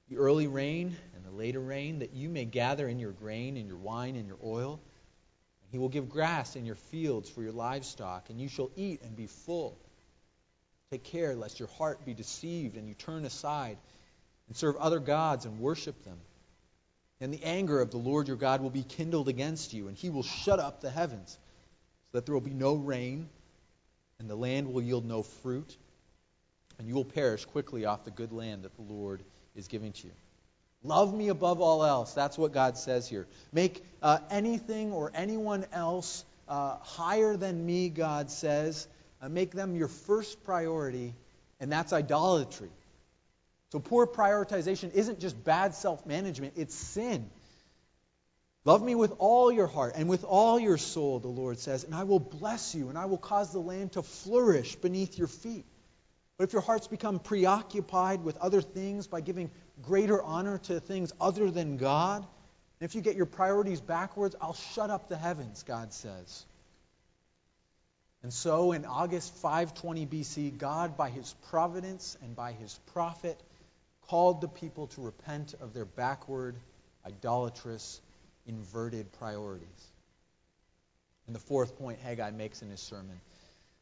the 0.09 0.17
early 0.17 0.47
rain 0.47 0.95
and 1.15 1.23
the 1.23 1.31
later 1.31 1.59
rain, 1.59 1.99
that 1.99 2.13
you 2.13 2.29
may 2.29 2.45
gather 2.45 2.87
in 2.87 2.99
your 2.99 3.11
grain 3.11 3.57
and 3.57 3.67
your 3.67 3.77
wine 3.77 4.15
and 4.15 4.27
your 4.27 4.39
oil. 4.43 4.79
He 5.71 5.77
will 5.77 5.89
give 5.89 6.09
grass 6.09 6.55
in 6.55 6.65
your 6.65 6.75
fields 6.75 7.29
for 7.29 7.43
your 7.43 7.51
livestock, 7.51 8.29
and 8.29 8.41
you 8.41 8.49
shall 8.49 8.71
eat 8.75 9.01
and 9.03 9.15
be 9.15 9.27
full. 9.27 9.77
Take 10.89 11.03
care 11.03 11.35
lest 11.35 11.59
your 11.59 11.69
heart 11.69 12.03
be 12.05 12.15
deceived 12.15 12.75
and 12.75 12.87
you 12.87 12.95
turn 12.95 13.23
aside 13.23 13.77
and 14.47 14.57
serve 14.57 14.75
other 14.77 14.99
gods 14.99 15.45
and 15.45 15.59
worship 15.59 16.03
them. 16.03 16.17
And 17.21 17.31
the 17.31 17.43
anger 17.43 17.79
of 17.79 17.91
the 17.91 17.97
Lord 17.97 18.27
your 18.27 18.37
God 18.37 18.61
will 18.61 18.71
be 18.71 18.81
kindled 18.81 19.29
against 19.29 19.73
you, 19.73 19.87
and 19.87 19.95
he 19.95 20.09
will 20.09 20.23
shut 20.23 20.59
up 20.59 20.81
the 20.81 20.89
heavens 20.89 21.37
so 22.05 22.17
that 22.17 22.25
there 22.25 22.33
will 22.33 22.41
be 22.41 22.49
no 22.49 22.73
rain, 22.73 23.29
and 24.17 24.27
the 24.27 24.35
land 24.35 24.73
will 24.73 24.81
yield 24.81 25.05
no 25.05 25.21
fruit, 25.21 25.77
and 26.79 26.87
you 26.87 26.95
will 26.95 27.05
perish 27.05 27.45
quickly 27.45 27.85
off 27.85 28.05
the 28.05 28.11
good 28.11 28.31
land 28.31 28.63
that 28.63 28.75
the 28.75 28.81
Lord 28.81 29.21
is 29.56 29.68
giving 29.68 29.91
to 29.91 30.08
you. 30.08 30.13
Love 30.84 31.13
me 31.13 31.27
above 31.27 31.60
all 31.60 31.84
else. 31.84 32.13
That's 32.13 32.38
what 32.38 32.53
God 32.53 32.77
says 32.77 33.08
here. 33.08 33.27
Make 33.51 33.84
uh, 34.01 34.20
anything 34.29 34.94
or 34.94 35.12
anyone 35.13 35.65
else 35.74 36.24
uh, 36.48 36.77
higher 36.77 37.36
than 37.36 37.65
me, 37.65 37.89
God 37.89 38.32
says. 38.32 38.88
Uh, 39.22 39.27
make 39.27 39.51
them 39.51 39.75
your 39.75 39.89
first 39.89 40.44
priority, 40.46 41.13
and 41.60 41.72
that's 41.72 41.91
idolatry. 41.91 42.70
So 43.72 43.79
poor 43.79 44.08
prioritization 44.08 44.94
isn't 44.94 45.20
just 45.20 45.44
bad 45.44 45.75
self 45.75 46.06
management, 46.06 46.53
it's 46.56 46.74
sin. 46.74 47.29
Love 48.65 48.84
me 48.84 48.96
with 48.96 49.13
all 49.20 49.51
your 49.51 49.68
heart 49.68 49.94
and 49.96 50.10
with 50.10 50.24
all 50.24 50.60
your 50.60 50.77
soul, 50.77 51.20
the 51.20 51.27
Lord 51.27 51.60
says, 51.60 51.84
and 51.84 51.96
I 51.96 52.03
will 52.03 52.20
bless 52.20 52.75
you, 52.75 52.89
and 52.89 52.98
I 52.98 53.06
will 53.06 53.18
cause 53.18 53.51
the 53.51 53.60
land 53.60 53.94
to 53.94 54.03
flourish 54.03 54.75
beneath 54.75 55.18
your 55.18 55.27
feet. 55.27 55.65
But 56.39 56.46
if 56.46 56.53
your 56.53 56.62
hearts 56.62 56.88
become 56.88 57.19
preoccupied 57.19 58.24
with 58.24 58.38
other 58.38 58.62
things 58.62 59.08
by 59.08 59.19
giving 59.19 59.51
greater 59.81 60.24
honor 60.24 60.58
to 60.60 60.79
things 60.79 61.12
other 61.19 61.51
than 61.51 61.75
God, 61.75 62.25
and 62.79 62.89
if 62.89 62.96
you 62.96 63.01
get 63.01 63.17
your 63.17 63.25
priorities 63.25 63.81
backwards, 63.81 64.38
I'll 64.39 64.53
shut 64.53 64.89
up 64.89 65.10
the 65.10 65.17
heavens, 65.17 65.63
God 65.63 65.91
says. 65.91 66.46
And 68.24 68.34
so 68.34 68.72
in 68.72 68.86
August 68.86 69.36
520 69.36 70.05
BC, 70.05 70.58
God, 70.58 70.96
by 70.96 71.10
his 71.10 71.36
providence 71.50 72.17
and 72.24 72.38
by 72.38 72.53
his 72.53 72.79
prophet, 72.93 73.38
called 74.08 74.39
the 74.39 74.48
people 74.48 74.88
to 74.88 75.01
repent 75.01 75.55
of 75.60 75.74
their 75.74 75.84
backward, 75.84 76.55
idolatrous, 77.05 78.00
inverted 78.48 79.12
priorities. 79.12 79.67
And 81.27 81.36
the 81.36 81.41
fourth 81.41 81.77
point 81.77 82.00
Haggai 82.00 82.31
makes 82.31 82.62
in 82.62 82.69
his 82.69 82.79
sermon 82.79 83.19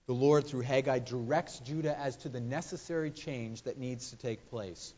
the 0.08 0.14
Lord, 0.14 0.48
through 0.48 0.62
Haggai, 0.62 1.00
directs 1.00 1.60
Judah 1.60 1.98
as 2.00 2.16
to 2.18 2.30
the 2.30 2.40
necessary 2.40 3.12
change 3.12 3.64
that 3.64 3.78
needs 3.78 4.12
to 4.12 4.16
take 4.16 4.50
place. 4.50 4.94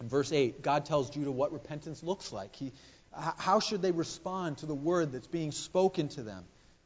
In 0.00 0.08
verse 0.08 0.30
8, 0.30 0.62
God 0.62 0.84
tells 0.84 1.10
Judah 1.10 1.32
what 1.32 1.52
repentance 1.52 2.02
looks 2.02 2.32
like. 2.32 2.54
He, 2.54 2.72
how 3.12 3.60
should 3.60 3.82
they 3.82 3.92
respond 3.92 4.58
to 4.58 4.66
the 4.66 4.74
word 4.74 5.12
that's 5.12 5.26
being 5.26 5.52
spoken 5.52 6.08
to 6.10 6.22
them? 6.22 6.44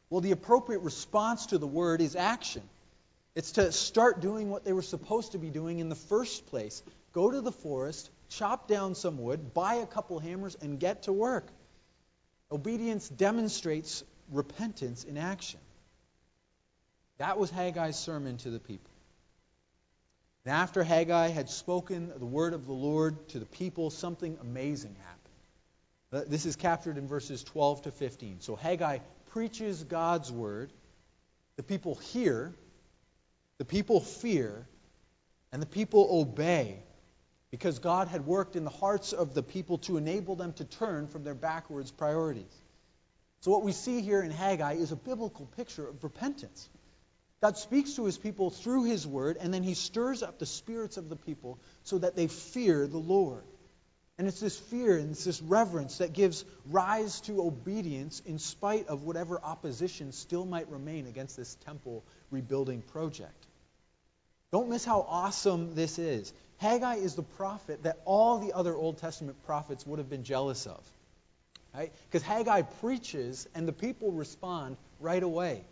Well, 0.09 0.21
the 0.21 0.31
appropriate 0.31 0.79
response 0.79 1.47
to 1.47 1.57
the 1.57 1.67
word 1.67 2.01
is 2.01 2.15
action. 2.15 2.63
It's 3.35 3.53
to 3.53 3.71
start 3.73 4.21
doing 4.21 4.49
what 4.49 4.63
they 4.63 4.71
were 4.71 4.81
supposed 4.81 5.33
to 5.33 5.37
be 5.37 5.49
doing 5.49 5.79
in 5.79 5.89
the 5.89 5.95
first 5.95 6.47
place 6.47 6.81
go 7.11 7.31
to 7.31 7.39
the 7.39 7.51
forest, 7.51 8.09
chop 8.29 8.67
down 8.67 8.93
some 8.93 9.17
wood, 9.17 9.53
buy 9.53 9.75
a 9.75 9.85
couple 9.85 10.19
hammers, 10.19 10.57
and 10.61 10.79
get 10.79 11.03
to 11.03 11.13
work. 11.13 11.47
Obedience 12.51 13.07
demonstrates 13.07 14.03
repentance 14.31 15.05
in 15.05 15.17
action. 15.17 15.59
That 17.17 17.37
was 17.37 17.49
Haggai's 17.49 17.97
sermon 17.97 18.37
to 18.37 18.49
the 18.49 18.59
people. 18.59 18.91
And 20.45 20.53
after 20.53 20.83
Haggai 20.83 21.29
had 21.29 21.49
spoken 21.49 22.11
the 22.17 22.25
word 22.25 22.53
of 22.53 22.67
the 22.67 22.73
Lord 22.73 23.29
to 23.29 23.39
the 23.39 23.45
people, 23.45 23.89
something 23.89 24.37
amazing 24.41 24.95
happened. 24.95 26.27
Uh, 26.27 26.29
this 26.29 26.45
is 26.45 26.55
captured 26.55 26.97
in 26.97 27.07
verses 27.07 27.43
12 27.43 27.83
to 27.83 27.91
15. 27.91 28.41
So 28.41 28.55
Haggai 28.55 28.99
preaches 29.31 29.83
God's 29.83 30.31
word, 30.31 30.71
the 31.57 31.63
people 31.63 31.95
hear, 31.95 32.53
the 33.57 33.65
people 33.65 34.01
fear, 34.01 34.67
and 35.51 35.61
the 35.61 35.67
people 35.67 36.07
obey 36.11 36.79
because 37.49 37.79
God 37.79 38.07
had 38.07 38.25
worked 38.25 38.55
in 38.55 38.65
the 38.65 38.69
hearts 38.69 39.13
of 39.13 39.33
the 39.33 39.41
people 39.41 39.77
to 39.79 39.97
enable 39.97 40.35
them 40.35 40.53
to 40.53 40.65
turn 40.65 41.07
from 41.07 41.23
their 41.23 41.33
backwards 41.33 41.89
priorities. 41.89 42.61
So, 43.39 43.51
what 43.51 43.63
we 43.63 43.71
see 43.71 44.01
here 44.01 44.21
in 44.21 44.31
Haggai 44.31 44.73
is 44.73 44.91
a 44.91 44.95
biblical 44.95 45.45
picture 45.45 45.87
of 45.87 46.03
repentance. 46.03 46.69
God 47.45 47.59
speaks 47.59 47.93
to 47.93 48.05
his 48.05 48.17
people 48.17 48.49
through 48.49 48.85
his 48.85 49.05
word, 49.05 49.37
and 49.39 49.53
then 49.53 49.61
he 49.61 49.75
stirs 49.75 50.23
up 50.23 50.39
the 50.39 50.47
spirits 50.47 50.97
of 50.97 51.09
the 51.09 51.15
people 51.15 51.59
so 51.83 51.99
that 51.99 52.15
they 52.15 52.25
fear 52.25 52.87
the 52.87 52.97
Lord. 52.97 53.43
And 54.17 54.27
it's 54.27 54.39
this 54.39 54.57
fear 54.57 54.97
and 54.97 55.11
it's 55.11 55.25
this 55.25 55.43
reverence 55.43 55.99
that 55.99 56.11
gives 56.11 56.43
rise 56.71 57.21
to 57.21 57.43
obedience 57.43 58.19
in 58.25 58.39
spite 58.39 58.87
of 58.87 59.03
whatever 59.03 59.39
opposition 59.39 60.11
still 60.11 60.43
might 60.43 60.71
remain 60.71 61.05
against 61.05 61.37
this 61.37 61.53
temple 61.67 62.03
rebuilding 62.31 62.81
project. 62.81 63.45
Don't 64.51 64.69
miss 64.69 64.83
how 64.83 65.05
awesome 65.07 65.75
this 65.75 65.99
is. 65.99 66.33
Haggai 66.57 66.95
is 66.95 67.13
the 67.13 67.21
prophet 67.21 67.83
that 67.83 67.99
all 68.05 68.39
the 68.39 68.53
other 68.53 68.73
Old 68.73 68.97
Testament 68.97 69.37
prophets 69.45 69.85
would 69.85 69.99
have 69.99 70.09
been 70.09 70.23
jealous 70.23 70.65
of. 70.65 70.81
Right? 71.75 71.93
Because 72.09 72.23
Haggai 72.23 72.63
preaches 72.81 73.47
and 73.53 73.67
the 73.67 73.73
people 73.73 74.11
respond 74.11 74.77
right 74.99 75.21
away. 75.21 75.63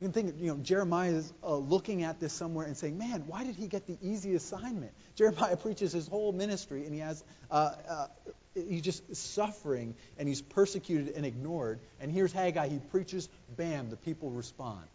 You 0.00 0.06
can 0.06 0.12
think, 0.12 0.40
you 0.40 0.46
know, 0.46 0.58
Jeremiah 0.58 1.10
is 1.10 1.32
uh, 1.42 1.56
looking 1.56 2.04
at 2.04 2.20
this 2.20 2.32
somewhere 2.32 2.66
and 2.66 2.76
saying, 2.76 2.96
man, 2.96 3.24
why 3.26 3.42
did 3.42 3.56
he 3.56 3.66
get 3.66 3.86
the 3.86 3.98
easy 4.00 4.36
assignment? 4.36 4.92
Jeremiah 5.16 5.56
preaches 5.62 5.92
his 5.92 6.06
whole 6.06 6.30
ministry 6.32 6.84
and 6.84 6.94
he 6.94 7.00
has, 7.00 7.24
uh, 7.50 7.72
uh, 7.88 8.06
he's 8.54 8.82
just 8.82 9.16
suffering 9.16 9.96
and 10.16 10.28
he's 10.28 10.40
persecuted 10.40 11.14
and 11.16 11.26
ignored. 11.26 11.80
And 12.00 12.12
here's 12.12 12.32
Haggai, 12.32 12.68
he 12.68 12.78
preaches, 12.78 13.28
bam, 13.56 13.90
the 13.90 13.96
people 13.96 14.30
respond. 14.30 14.86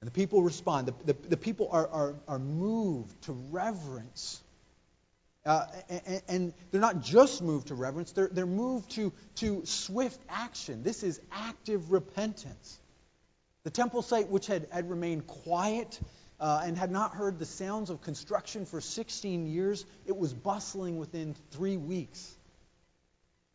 And 0.00 0.08
the 0.08 0.12
people 0.12 0.42
respond. 0.42 0.88
The, 0.88 1.12
the, 1.12 1.28
the 1.28 1.36
people 1.36 1.68
are, 1.70 1.86
are, 1.86 2.14
are 2.26 2.40
moved 2.40 3.22
to 3.22 3.32
reverence. 3.52 4.42
Uh, 5.46 5.66
and, 5.88 6.22
and, 6.26 6.54
they're 6.72 6.80
not 6.80 7.02
just 7.02 7.40
moved 7.40 7.68
to 7.68 7.76
reverence, 7.76 8.10
they're, 8.12 8.28
they're 8.28 8.46
moved 8.46 8.90
to, 8.92 9.12
to 9.36 9.64
swift 9.64 10.20
action. 10.28 10.82
This 10.82 11.04
is 11.04 11.20
active 11.30 11.92
repentance. 11.92 12.80
The 13.64 13.70
temple 13.70 14.02
site, 14.02 14.28
which 14.28 14.46
had, 14.46 14.66
had 14.70 14.90
remained 14.90 15.26
quiet 15.26 16.00
uh, 16.40 16.62
and 16.64 16.76
had 16.76 16.90
not 16.90 17.14
heard 17.14 17.38
the 17.38 17.46
sounds 17.46 17.90
of 17.90 18.02
construction 18.02 18.66
for 18.66 18.80
16 18.80 19.46
years, 19.46 19.86
it 20.06 20.16
was 20.16 20.34
bustling 20.34 20.96
within 20.96 21.36
three 21.52 21.76
weeks. 21.76 22.34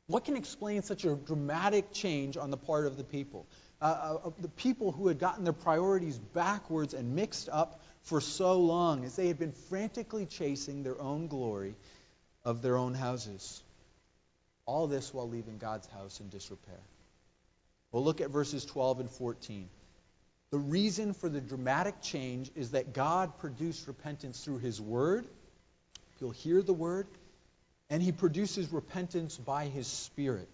What 0.08 0.24
can 0.24 0.38
explain 0.38 0.84
such 0.84 1.04
a 1.04 1.16
dramatic 1.16 1.92
change 1.92 2.38
on 2.38 2.50
the 2.50 2.58
part 2.58 2.86
of 2.86 2.96
the 2.96 3.04
people? 3.04 3.46
Uh, 3.82 4.20
uh, 4.26 4.30
the 4.40 4.48
people 4.48 4.94
who 4.94 5.10
had 5.10 5.20
gotten 5.20 5.44
their 5.44 5.54
priorities 5.54 6.18
backwards 6.18 6.94
and 6.94 7.14
mixed 7.14 7.50
up 7.50 7.82
for 8.04 8.22
so 8.22 8.58
long, 8.58 9.04
as 9.04 9.18
they 9.18 9.28
had 9.28 9.38
been 9.38 9.52
frantically 9.52 10.26
chasing 10.26 10.82
their 10.82 11.00
own 11.02 11.28
glory 11.28 11.76
of 12.46 12.62
their 12.62 12.78
own 12.78 12.94
houses. 12.94 13.62
All 14.66 14.88
this 14.88 15.14
while 15.14 15.28
leaving 15.28 15.58
God's 15.58 15.88
house 15.88 16.22
in 16.22 16.30
disrepair. 16.30 16.80
Well, 17.92 18.04
look 18.04 18.22
at 18.22 18.30
verses 18.30 18.66
12 18.66 19.02
and 19.02 19.10
14. 19.10 19.68
The 20.52 20.58
reason 20.58 21.14
for 21.14 21.28
the 21.28 21.42
dramatic 21.42 22.02
change 22.02 22.52
is 22.56 22.72
that 22.72 22.94
God 22.94 23.38
produced 23.38 23.88
repentance 23.88 24.44
through 24.44 24.60
His 24.60 24.80
Word. 24.80 25.28
You'll 26.20 26.32
hear 26.32 26.62
the 26.62 26.74
Word. 26.74 27.08
And 27.90 28.02
He 28.02 28.12
produces 28.12 28.72
repentance 28.72 29.38
by 29.38 29.66
His 29.66 29.88
Spirit. 29.88 30.48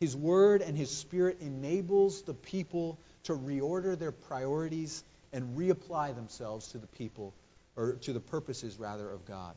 His 0.00 0.16
Word 0.16 0.62
and 0.62 0.76
His 0.76 0.90
Spirit 0.90 1.38
enables 1.40 2.22
the 2.22 2.34
people 2.34 2.98
to 3.24 3.32
reorder 3.32 3.98
their 3.98 4.12
priorities 4.12 5.02
and 5.32 5.56
reapply 5.58 6.14
themselves 6.14 6.68
to 6.68 6.78
the 6.78 6.86
people, 6.86 7.34
or 7.76 7.92
to 8.02 8.12
the 8.12 8.20
purposes, 8.20 8.78
rather, 8.78 9.10
of 9.10 9.24
God. 9.26 9.54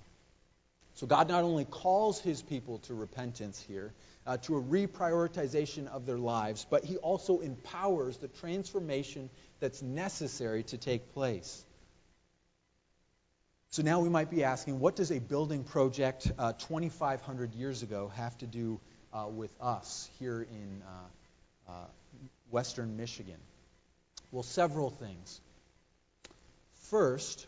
So 0.96 1.08
God 1.08 1.30
not 1.30 1.44
only 1.44 1.66
calls 1.66 2.20
His 2.20 2.42
people 2.42 2.80
to 2.80 2.94
repentance 2.94 3.64
here, 3.68 3.94
uh, 4.26 4.38
to 4.38 4.56
a 4.56 4.62
reprioritization 4.62 5.88
of 5.88 6.06
their 6.06 6.18
lives, 6.18 6.66
but 6.70 6.84
he 6.84 6.98
also 6.98 7.40
empowers 7.40 8.18
the 8.18 8.28
transformation 8.28 9.30
that's 9.60 9.82
necessary 9.82 10.64
to 10.64 10.78
take 10.78 11.14
place. 11.14 11.64
So 13.72 13.84
now 13.84 14.02
we 14.02 14.10
might 14.10 14.30
be 14.30 14.44
asking, 14.44 14.80
what 14.80 14.96
does 14.96 15.12
a 15.12 15.20
building 15.20 15.64
project 15.64 16.32
uh, 16.38 16.54
2,500 16.54 17.56
years 17.56 17.84
ago 17.84 18.12
have 18.16 18.38
to 18.40 18.46
do 18.46 18.80
uh, 19.14 19.28
with 19.30 19.52
us 19.62 20.10
here 20.20 20.42
in 20.42 20.84
uh, 20.86 21.72
uh, 21.72 21.86
western 22.52 22.98
Michigan? 22.98 23.38
Well, 24.32 24.44
several 24.44 24.90
things. 24.90 25.40
First, 26.90 27.48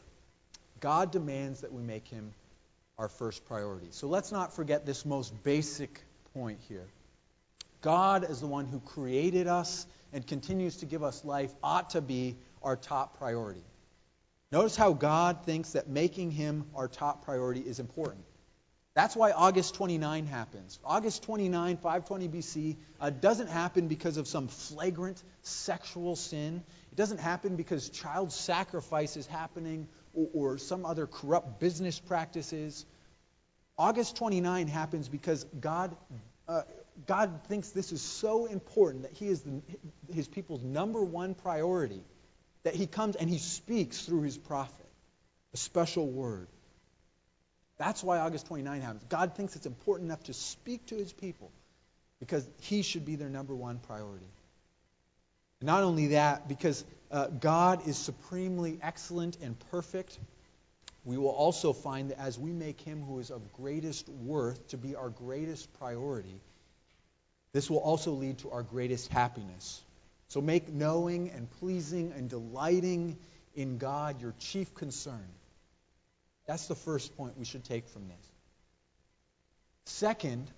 God 0.79 1.11
demands 1.11 1.61
that 1.61 1.73
we 1.73 1.81
make 1.81 2.07
him 2.07 2.33
our 2.97 3.07
first 3.07 3.45
priority. 3.45 3.87
So 3.91 4.07
let's 4.07 4.31
not 4.31 4.55
forget 4.55 4.85
this 4.85 5.05
most 5.05 5.43
basic 5.43 6.03
point 6.33 6.59
here. 6.67 6.87
God, 7.81 8.23
as 8.23 8.39
the 8.39 8.47
one 8.47 8.65
who 8.65 8.79
created 8.79 9.47
us 9.47 9.85
and 10.13 10.25
continues 10.25 10.77
to 10.77 10.85
give 10.85 11.03
us 11.03 11.25
life, 11.25 11.51
ought 11.63 11.91
to 11.91 12.01
be 12.01 12.37
our 12.61 12.75
top 12.75 13.17
priority. 13.17 13.63
Notice 14.51 14.75
how 14.75 14.93
God 14.93 15.45
thinks 15.45 15.71
that 15.71 15.89
making 15.89 16.31
him 16.31 16.65
our 16.75 16.87
top 16.87 17.25
priority 17.25 17.61
is 17.61 17.79
important. 17.79 18.23
That's 18.93 19.15
why 19.15 19.31
August 19.31 19.73
29 19.73 20.27
happens. 20.27 20.79
August 20.85 21.23
29, 21.23 21.77
520 21.77 22.27
BC, 22.29 22.77
uh, 23.01 23.09
doesn't 23.09 23.47
happen 23.47 23.87
because 23.87 24.17
of 24.17 24.27
some 24.27 24.47
flagrant 24.47 25.21
sexual 25.41 26.15
sin. 26.15 26.63
It 26.91 26.95
doesn't 26.95 27.19
happen 27.19 27.55
because 27.55 27.89
child 27.89 28.31
sacrifice 28.31 29.17
is 29.17 29.25
happening 29.25 29.87
or, 30.13 30.57
some 30.57 30.85
other 30.85 31.07
corrupt 31.07 31.59
business 31.59 31.99
practices. 31.99 32.85
August 33.77 34.15
29 34.15 34.67
happens 34.67 35.09
because 35.09 35.43
God 35.59 35.95
uh, 36.47 36.61
God 37.07 37.41
thinks 37.47 37.69
this 37.69 37.91
is 37.91 38.01
so 38.01 38.45
important 38.45 39.03
that 39.03 39.13
He 39.13 39.27
is 39.27 39.41
the, 39.41 39.61
His 40.13 40.27
people's 40.27 40.63
number 40.63 41.03
one 41.03 41.33
priority 41.33 42.03
that 42.63 42.75
He 42.75 42.85
comes 42.85 43.15
and 43.15 43.29
He 43.29 43.39
speaks 43.39 44.01
through 44.01 44.21
His 44.21 44.37
prophet, 44.37 44.85
a 45.53 45.57
special 45.57 46.07
word. 46.07 46.47
That's 47.77 48.03
why 48.03 48.19
August 48.19 48.45
29 48.47 48.81
happens. 48.81 49.03
God 49.09 49.35
thinks 49.35 49.55
it's 49.55 49.65
important 49.65 50.07
enough 50.07 50.23
to 50.25 50.33
speak 50.33 50.85
to 50.87 50.95
His 50.95 51.11
people 51.11 51.51
because 52.19 52.47
He 52.61 52.83
should 52.83 53.05
be 53.05 53.15
their 53.15 53.29
number 53.29 53.55
one 53.55 53.79
priority. 53.79 54.27
Not 55.63 55.83
only 55.83 56.07
that, 56.07 56.49
because 56.49 56.83
uh, 57.09 57.27
God 57.27 57.87
is 57.87 57.97
supremely 57.97 58.79
excellent 58.81 59.37
and 59.41 59.57
perfect, 59.71 60.19
we 61.05 61.17
will 61.17 61.29
also 61.29 61.71
find 61.71 62.11
that 62.11 62.19
as 62.19 62.37
we 62.37 62.51
make 62.51 62.81
Him 62.81 63.01
who 63.01 63.19
is 63.19 63.31
of 63.31 63.53
greatest 63.53 64.09
worth 64.09 64.67
to 64.69 64.77
be 64.77 64.95
our 64.95 65.07
greatest 65.09 65.71
priority, 65.79 66.41
this 67.53 67.69
will 67.69 67.77
also 67.77 68.11
lead 68.11 68.39
to 68.39 68.51
our 68.51 68.61
greatest 68.61 69.07
happiness. 69.07 69.81
So 70.27 70.41
make 70.41 70.67
knowing 70.67 71.29
and 71.29 71.49
pleasing 71.59 72.11
and 72.11 72.29
delighting 72.29 73.17
in 73.55 73.77
God 73.77 74.19
your 74.19 74.33
chief 74.39 74.75
concern. 74.75 75.29
That's 76.45 76.67
the 76.67 76.75
first 76.75 77.15
point 77.15 77.37
we 77.37 77.45
should 77.45 77.63
take 77.63 77.87
from 77.87 78.09
this. 78.09 78.31
Second, 79.85 80.51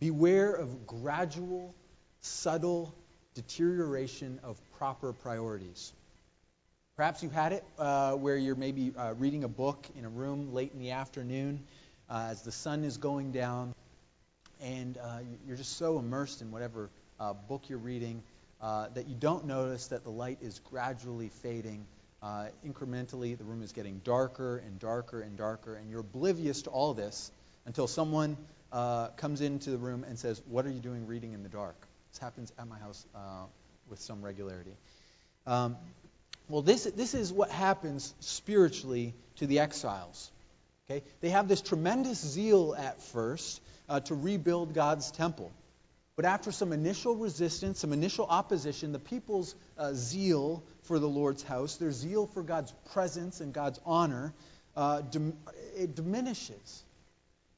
beware 0.00 0.52
of 0.52 0.86
gradual, 0.86 1.74
subtle 2.20 2.94
deterioration 3.36 4.40
of 4.42 4.56
proper 4.78 5.12
priorities. 5.12 5.92
Perhaps 6.96 7.22
you've 7.22 7.34
had 7.34 7.52
it 7.52 7.62
uh, 7.78 8.12
where 8.12 8.38
you're 8.38 8.54
maybe 8.54 8.94
uh, 8.96 9.12
reading 9.18 9.44
a 9.44 9.48
book 9.48 9.86
in 9.98 10.06
a 10.06 10.08
room 10.08 10.54
late 10.54 10.72
in 10.72 10.80
the 10.80 10.92
afternoon 10.92 11.62
uh, 12.08 12.28
as 12.30 12.40
the 12.40 12.50
sun 12.50 12.82
is 12.82 12.96
going 12.96 13.32
down, 13.32 13.74
and 14.62 14.96
uh, 14.96 15.18
you're 15.46 15.58
just 15.58 15.76
so 15.76 15.98
immersed 15.98 16.40
in 16.40 16.50
whatever 16.50 16.88
uh, 17.20 17.34
book 17.34 17.64
you're 17.68 17.78
reading 17.78 18.22
uh, 18.62 18.88
that 18.94 19.06
you 19.06 19.14
don't 19.20 19.44
notice 19.44 19.88
that 19.88 20.02
the 20.02 20.10
light 20.10 20.38
is 20.40 20.62
gradually 20.70 21.28
fading. 21.28 21.84
incrementally, 22.66 23.36
the 23.36 23.44
room 23.44 23.62
is 23.62 23.72
getting 23.72 24.00
darker 24.02 24.62
and 24.66 24.78
darker 24.78 25.20
and 25.20 25.36
darker, 25.36 25.74
and 25.74 25.90
you're 25.90 26.00
oblivious 26.00 26.62
to 26.62 26.70
all 26.70 26.94
this 26.94 27.30
until 27.66 27.86
someone 27.86 28.34
comes 29.18 29.42
into 29.42 29.70
the 29.70 29.78
room 29.78 30.04
and 30.04 30.18
says, 30.18 30.40
What 30.48 30.64
are 30.64 30.70
you 30.70 30.80
doing 30.80 31.06
reading 31.06 31.34
in 31.34 31.42
the 31.42 31.50
dark? 31.50 31.76
This 32.16 32.22
happens 32.22 32.50
at 32.58 32.66
my 32.66 32.78
house 32.78 33.04
with 33.90 34.00
some 34.00 34.22
regularity. 34.22 34.74
Um, 35.46 35.76
well, 36.48 36.62
this, 36.62 36.84
this 36.84 37.12
is 37.12 37.30
what 37.30 37.50
happens 37.50 38.14
spiritually 38.20 39.12
to 39.34 39.46
the 39.46 39.58
exiles. 39.58 40.30
Okay? 40.88 41.04
They 41.20 41.28
have 41.28 41.46
this 41.46 41.60
tremendous 41.60 42.18
zeal 42.26 42.74
at 42.74 43.02
first 43.02 43.60
uh, 43.86 44.00
to 44.00 44.14
rebuild 44.14 44.72
God's 44.72 45.10
temple. 45.10 45.52
But 46.16 46.24
after 46.24 46.52
some 46.52 46.72
initial 46.72 47.16
resistance, 47.16 47.80
some 47.80 47.92
initial 47.92 48.24
opposition, 48.24 48.92
the 48.92 48.98
people's 48.98 49.54
uh, 49.76 49.92
zeal 49.92 50.64
for 50.84 50.98
the 50.98 51.08
Lord's 51.10 51.42
house, 51.42 51.76
their 51.76 51.92
zeal 51.92 52.26
for 52.28 52.42
God's 52.42 52.72
presence 52.94 53.42
and 53.42 53.52
God's 53.52 53.78
honor, 53.84 54.32
uh, 54.74 55.02
dim- 55.02 55.36
it 55.76 55.94
diminishes. 55.94 56.82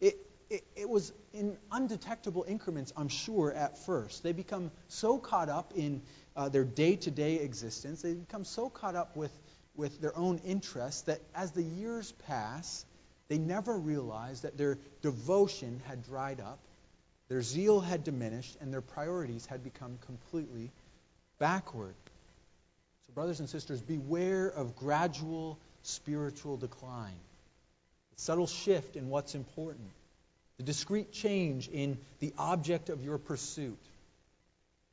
It, 0.01 0.16
it, 0.51 0.65
it, 0.77 0.89
was 0.89 1.13
in 1.33 1.57
undetectable 1.71 2.45
increments, 2.49 2.93
I'm 2.97 3.09
sure, 3.09 3.53
at 3.53 3.79
first. 3.79 4.23
They 4.23 4.33
become 4.33 4.71
so 4.89 5.19
caught 5.19 5.49
up 5.49 5.73
in 5.77 6.03
uh, 6.37 6.49
their 6.49 6.65
day 6.65 6.97
to 6.97 7.11
day 7.11 7.37
existence, 7.37 8.03
they 8.03 8.15
become 8.15 8.45
so 8.45 8.71
caught 8.71 8.95
up 8.95 9.17
with, 9.17 9.33
with 9.77 10.01
their 10.01 10.17
own 10.17 10.41
interests 10.47 11.03
that 11.03 11.21
as 11.35 11.51
the 11.51 11.63
years 11.63 12.13
pass, 12.27 12.85
they 13.29 13.39
never 13.39 13.77
realize 13.77 14.43
that 14.43 14.57
their 14.57 14.79
devotion 15.03 15.83
had 15.87 16.05
dried 16.05 16.41
up, 16.41 16.59
their 17.29 17.43
zeal 17.43 17.81
had 17.81 18.05
diminished, 18.05 18.57
and 18.61 18.73
their 18.73 18.81
priorities 18.81 19.45
had 19.47 19.63
become 19.65 19.99
completely 20.07 20.71
backward. 21.39 21.95
So, 23.07 23.13
brothers 23.15 23.41
and 23.41 23.49
sisters, 23.49 23.81
beware 23.81 24.47
of 24.47 24.77
gradual 24.77 25.59
spiritual 25.83 26.57
decline, 26.57 27.19
subtle 28.17 28.47
shift 28.47 28.97
in 28.97 29.09
what's 29.09 29.35
important 29.35 29.91
the 30.59 30.64
discrete 30.64 31.12
change 31.12 31.68
in 31.68 31.99
the 32.18 32.35
object 32.37 32.90
of 32.90 33.03
your 33.03 33.16
pursuit. 33.18 33.79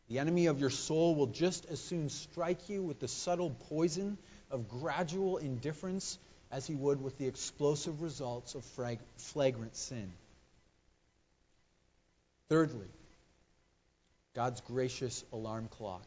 The 0.08 0.20
enemy 0.20 0.46
of 0.46 0.60
your 0.60 0.70
soul 0.70 1.16
will 1.16 1.28
just 1.28 1.66
as 1.66 1.80
soon 1.82 2.10
strike 2.10 2.70
you 2.70 2.84
with 2.84 3.00
the 3.00 3.08
subtle 3.08 3.50
poison 3.50 4.18
of 4.52 4.70
gradual 4.70 5.38
indifference 5.38 6.20
as 6.52 6.68
he 6.68 6.76
would 6.76 7.02
with 7.02 7.18
the 7.18 7.28
explosive 7.28 8.02
results 8.02 8.54
of 8.54 8.64
flagrant 9.18 9.76
sin. 9.76 10.14
Thirdly, 12.48 12.88
God's 14.36 14.62
gracious 14.62 15.24
alarm 15.34 15.68
clock. 15.70 16.06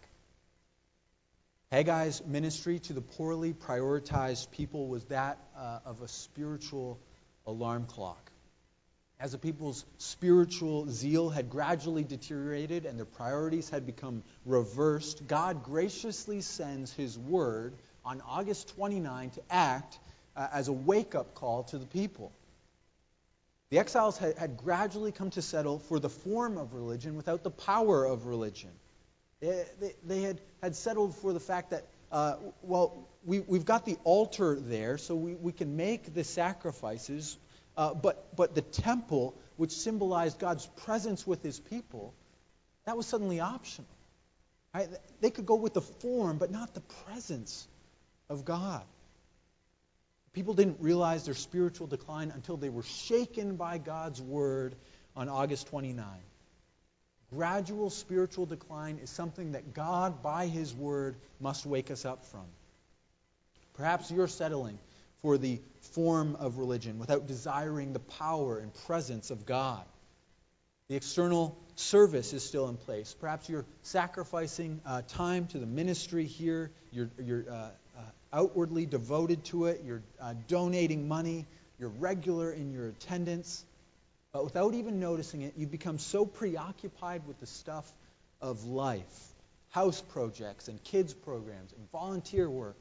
Haggai's 1.72 2.24
ministry 2.24 2.78
to 2.78 2.92
the 2.92 3.00
poorly 3.00 3.52
prioritized 3.52 4.50
people 4.52 4.86
was 4.86 5.04
that 5.06 5.38
uh, 5.56 5.80
of 5.84 6.00
a 6.00 6.08
spiritual 6.08 7.00
alarm 7.46 7.86
clock. 7.86 8.27
As 9.20 9.32
the 9.32 9.38
people's 9.38 9.84
spiritual 9.98 10.88
zeal 10.88 11.28
had 11.28 11.50
gradually 11.50 12.04
deteriorated 12.04 12.86
and 12.86 12.96
their 12.96 13.04
priorities 13.04 13.68
had 13.68 13.84
become 13.84 14.22
reversed, 14.46 15.26
God 15.26 15.64
graciously 15.64 16.40
sends 16.40 16.92
His 16.92 17.18
word 17.18 17.74
on 18.04 18.22
August 18.28 18.76
29 18.76 19.30
to 19.30 19.42
act 19.50 19.98
uh, 20.36 20.46
as 20.52 20.68
a 20.68 20.72
wake 20.72 21.16
up 21.16 21.34
call 21.34 21.64
to 21.64 21.78
the 21.78 21.86
people. 21.86 22.30
The 23.70 23.80
exiles 23.80 24.16
had, 24.16 24.38
had, 24.38 24.56
gradually 24.56 25.12
come 25.12 25.30
to 25.30 25.42
settle 25.42 25.80
for 25.80 25.98
the 25.98 26.08
form 26.08 26.56
of 26.56 26.72
religion 26.72 27.16
without 27.16 27.42
the 27.42 27.50
power 27.50 28.04
of 28.04 28.26
religion. 28.26 28.70
They, 29.40 29.64
they, 29.80 29.94
they 30.06 30.22
had, 30.22 30.40
had 30.62 30.76
settled 30.76 31.16
for 31.16 31.32
the 31.32 31.40
fact 31.40 31.70
that, 31.70 31.84
uh, 32.10 32.36
well, 32.62 33.08
we, 33.26 33.40
we've 33.40 33.66
got 33.66 33.84
the 33.84 33.98
altar 34.04 34.56
there, 34.58 34.96
so 34.96 35.16
we, 35.16 35.34
we 35.34 35.52
can 35.52 35.76
make 35.76 36.14
the 36.14 36.24
sacrifices 36.24 37.36
uh, 37.78 37.94
but, 37.94 38.34
but 38.36 38.56
the 38.56 38.60
temple, 38.60 39.36
which 39.56 39.70
symbolized 39.70 40.40
God's 40.40 40.66
presence 40.66 41.24
with 41.24 41.42
his 41.44 41.60
people, 41.60 42.12
that 42.84 42.96
was 42.96 43.06
suddenly 43.06 43.38
optional. 43.38 43.88
Right? 44.74 44.88
They 45.20 45.30
could 45.30 45.46
go 45.46 45.54
with 45.54 45.74
the 45.74 45.80
form, 45.80 46.38
but 46.38 46.50
not 46.50 46.74
the 46.74 46.80
presence 46.80 47.68
of 48.28 48.44
God. 48.44 48.82
People 50.32 50.54
didn't 50.54 50.78
realize 50.80 51.24
their 51.24 51.34
spiritual 51.34 51.86
decline 51.86 52.32
until 52.34 52.56
they 52.56 52.68
were 52.68 52.82
shaken 52.82 53.56
by 53.56 53.78
God's 53.78 54.20
word 54.20 54.74
on 55.16 55.28
August 55.28 55.68
29. 55.68 56.04
Gradual 57.32 57.90
spiritual 57.90 58.46
decline 58.46 58.98
is 59.02 59.10
something 59.10 59.52
that 59.52 59.72
God, 59.72 60.22
by 60.22 60.46
His 60.46 60.74
word, 60.74 61.14
must 61.40 61.64
wake 61.64 61.90
us 61.92 62.04
up 62.04 62.24
from. 62.24 62.46
Perhaps 63.74 64.10
you're 64.10 64.28
settling 64.28 64.78
for 65.22 65.38
the 65.38 65.60
form 65.92 66.36
of 66.36 66.58
religion 66.58 66.98
without 66.98 67.26
desiring 67.26 67.92
the 67.92 67.98
power 67.98 68.58
and 68.58 68.72
presence 68.86 69.30
of 69.30 69.46
God. 69.46 69.84
The 70.88 70.96
external 70.96 71.56
service 71.76 72.32
is 72.32 72.42
still 72.42 72.68
in 72.68 72.76
place. 72.76 73.14
Perhaps 73.20 73.48
you're 73.48 73.66
sacrificing 73.82 74.80
uh, 74.86 75.02
time 75.08 75.46
to 75.48 75.58
the 75.58 75.66
ministry 75.66 76.24
here. 76.24 76.70
You're, 76.92 77.10
you're 77.22 77.44
uh, 77.50 77.54
uh, 77.54 78.00
outwardly 78.32 78.86
devoted 78.86 79.44
to 79.46 79.66
it. 79.66 79.82
You're 79.84 80.02
uh, 80.20 80.34
donating 80.46 81.06
money. 81.08 81.46
You're 81.78 81.90
regular 81.90 82.50
in 82.50 82.72
your 82.72 82.88
attendance. 82.88 83.64
But 84.32 84.44
without 84.44 84.74
even 84.74 84.98
noticing 84.98 85.42
it, 85.42 85.54
you've 85.56 85.70
become 85.70 85.98
so 85.98 86.24
preoccupied 86.24 87.26
with 87.26 87.38
the 87.40 87.46
stuff 87.46 87.90
of 88.40 88.64
life 88.64 89.28
house 89.70 90.00
projects 90.00 90.68
and 90.68 90.82
kids 90.84 91.12
programs 91.12 91.72
and 91.72 91.90
volunteer 91.90 92.48
work, 92.48 92.78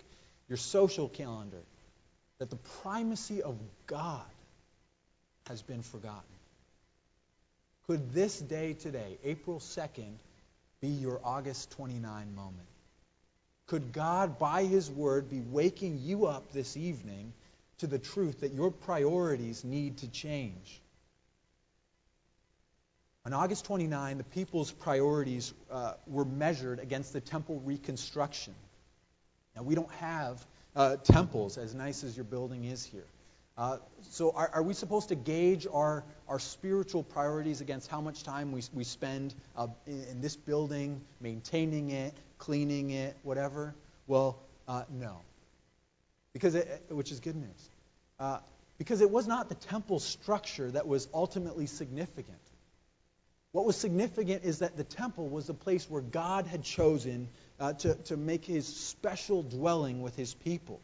your 0.47 0.58
social 0.58 1.10
calendar, 1.10 1.62
that 2.39 2.50
the 2.50 2.58
primacy 2.82 3.41
of 3.41 3.58
God 3.88 4.26
has 5.47 5.62
been 5.62 5.82
forgotten. 5.82 6.21
Could 7.88 8.13
this 8.13 8.39
day 8.39 8.73
today, 8.73 9.17
April 9.23 9.60
2nd, 9.60 10.13
be 10.82 10.89
your 10.89 11.19
August 11.23 11.71
29 11.71 12.36
moment? 12.36 12.67
Could 13.67 13.91
God, 13.91 14.39
by 14.39 14.63
His 14.63 14.89
Word, 14.89 15.30
be 15.30 15.41
waking 15.41 16.00
you 16.04 16.26
up 16.26 16.52
this 16.52 16.78
evening 16.78 17.34
to 17.80 17.88
the 17.88 18.00
truth 18.00 18.41
that 18.41 18.54
your 18.54 18.71
priorities 18.71 19.63
need 19.63 19.97
to 19.97 20.08
change? 20.08 20.82
On 23.26 23.34
August 23.34 23.65
29, 23.65 24.19
the 24.19 24.23
people's 24.23 24.71
priorities 24.71 25.54
uh, 25.69 25.93
were 26.08 26.23
measured 26.23 26.80
against 26.80 27.12
the 27.12 27.19
temple 27.19 27.62
reconstruction. 27.65 28.56
Now, 29.56 29.63
we 29.63 29.76
don't 29.76 29.91
have 29.93 30.45
uh, 30.77 30.95
temples, 30.97 31.57
as 31.57 31.73
nice 31.73 32.03
as 32.03 32.15
your 32.15 32.23
building 32.23 32.63
is 32.63 32.85
here. 32.85 33.07
Uh, 33.57 33.77
so, 34.11 34.31
are, 34.35 34.51
are, 34.53 34.61
we 34.61 34.75
supposed 34.75 35.09
to 35.09 35.15
gauge 35.15 35.65
our, 35.73 36.03
our 36.27 36.37
spiritual 36.37 37.01
priorities 37.01 37.59
against 37.59 37.89
how 37.89 37.99
much 37.99 38.21
time 38.21 38.51
we, 38.51 38.61
we 38.71 38.83
spend 38.83 39.33
uh, 39.57 39.65
in, 39.87 40.03
in, 40.11 40.21
this 40.21 40.35
building, 40.35 41.01
maintaining 41.19 41.89
it, 41.89 42.13
cleaning 42.37 42.91
it, 42.91 43.17
whatever? 43.23 43.73
Well, 44.05 44.37
uh, 44.67 44.83
no. 44.91 45.17
Because 46.33 46.53
it, 46.53 46.83
which 46.89 47.11
is 47.11 47.19
good 47.19 47.35
news. 47.35 47.69
Uh, 48.19 48.37
because 48.77 49.01
it 49.01 49.09
was 49.09 49.27
not 49.27 49.49
the 49.49 49.55
temple 49.55 49.99
structure 49.99 50.69
that 50.69 50.87
was 50.87 51.07
ultimately 51.11 51.65
significant. 51.65 52.37
What 53.53 53.65
was 53.65 53.75
significant 53.75 54.43
is 54.43 54.59
that 54.59 54.77
the 54.77 54.83
temple 54.83 55.29
was 55.29 55.47
the 55.47 55.55
place 55.55 55.89
where 55.89 56.03
God 56.03 56.45
had 56.45 56.61
chosen 56.61 57.27
uh, 57.59 57.73
to, 57.73 57.95
to 57.95 58.17
make 58.17 58.45
his 58.45 58.67
special 58.67 59.43
dwelling 59.43 60.01
with 60.01 60.15
his 60.15 60.33
people. 60.33 60.79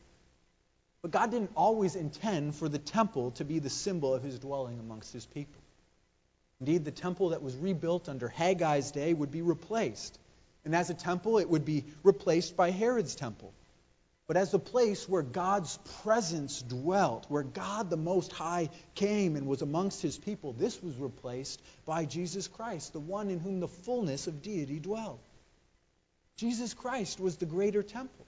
But 1.01 1.11
God 1.11 1.31
didn't 1.31 1.51
always 1.55 1.95
intend 1.95 2.55
for 2.55 2.69
the 2.69 2.79
temple 2.79 3.31
to 3.31 3.43
be 3.43 3.59
the 3.59 3.69
symbol 3.69 4.13
of 4.13 4.23
his 4.23 4.39
dwelling 4.39 4.79
amongst 4.79 5.11
his 5.11 5.25
people. 5.25 5.61
Indeed, 6.59 6.85
the 6.85 6.91
temple 6.91 7.29
that 7.29 7.43
was 7.43 7.55
rebuilt 7.57 8.07
under 8.07 8.29
Haggai's 8.29 8.91
day 8.91 9.13
would 9.13 9.31
be 9.31 9.41
replaced. 9.41 10.17
And 10.63 10.73
as 10.73 10.89
a 10.89 10.93
temple, 10.93 11.39
it 11.39 11.49
would 11.49 11.65
be 11.65 11.83
replaced 12.03 12.55
by 12.55 12.71
Herod's 12.71 13.15
temple. 13.15 13.53
But 14.27 14.37
as 14.37 14.51
the 14.51 14.59
place 14.59 15.09
where 15.09 15.21
God's 15.21 15.77
presence 16.01 16.61
dwelt, 16.61 17.25
where 17.27 17.43
God 17.43 17.89
the 17.89 17.97
Most 17.97 18.31
High 18.31 18.69
came 18.95 19.35
and 19.35 19.45
was 19.45 19.61
amongst 19.61 20.01
his 20.01 20.17
people, 20.17 20.53
this 20.53 20.81
was 20.81 20.95
replaced 20.95 21.61
by 21.85 22.05
Jesus 22.05 22.47
Christ, 22.47 22.93
the 22.93 23.01
one 23.01 23.29
in 23.29 23.39
whom 23.39 23.59
the 23.59 23.67
fullness 23.67 24.27
of 24.27 24.41
deity 24.41 24.79
dwelled. 24.79 25.19
Jesus 26.37 26.73
Christ 26.73 27.19
was 27.19 27.37
the 27.37 27.45
greater 27.45 27.83
temple 27.83 28.25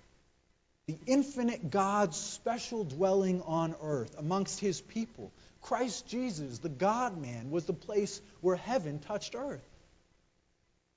the 0.87 0.97
infinite 1.07 1.71
God's 1.71 2.15
special 2.15 2.83
dwelling 2.83 3.41
on 3.41 3.75
earth 3.81 4.15
amongst 4.19 4.59
his 4.59 4.81
people. 4.81 5.31
Christ 5.61 6.07
Jesus, 6.07 6.59
the 6.59 6.69
God 6.69 7.19
man, 7.19 7.49
was 7.49 7.65
the 7.65 7.73
place 7.73 8.21
where 8.41 8.55
heaven 8.55 8.99
touched 8.99 9.35
earth. 9.35 9.67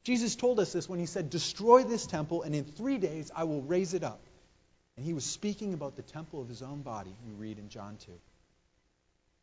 Jesus 0.04 0.36
told 0.36 0.60
us 0.60 0.72
this 0.72 0.88
when 0.88 0.98
he 0.98 1.06
said, 1.06 1.30
Destroy 1.30 1.84
this 1.84 2.06
temple, 2.06 2.42
and 2.42 2.54
in 2.54 2.64
three 2.64 2.98
days 2.98 3.30
I 3.34 3.44
will 3.44 3.62
raise 3.62 3.94
it 3.94 4.04
up. 4.04 4.20
And 4.96 5.06
he 5.06 5.14
was 5.14 5.24
speaking 5.24 5.74
about 5.74 5.96
the 5.96 6.02
temple 6.02 6.42
of 6.42 6.48
his 6.48 6.60
own 6.60 6.82
body, 6.82 7.14
we 7.26 7.32
read 7.32 7.58
in 7.58 7.68
John 7.68 7.96
2. 8.04 8.12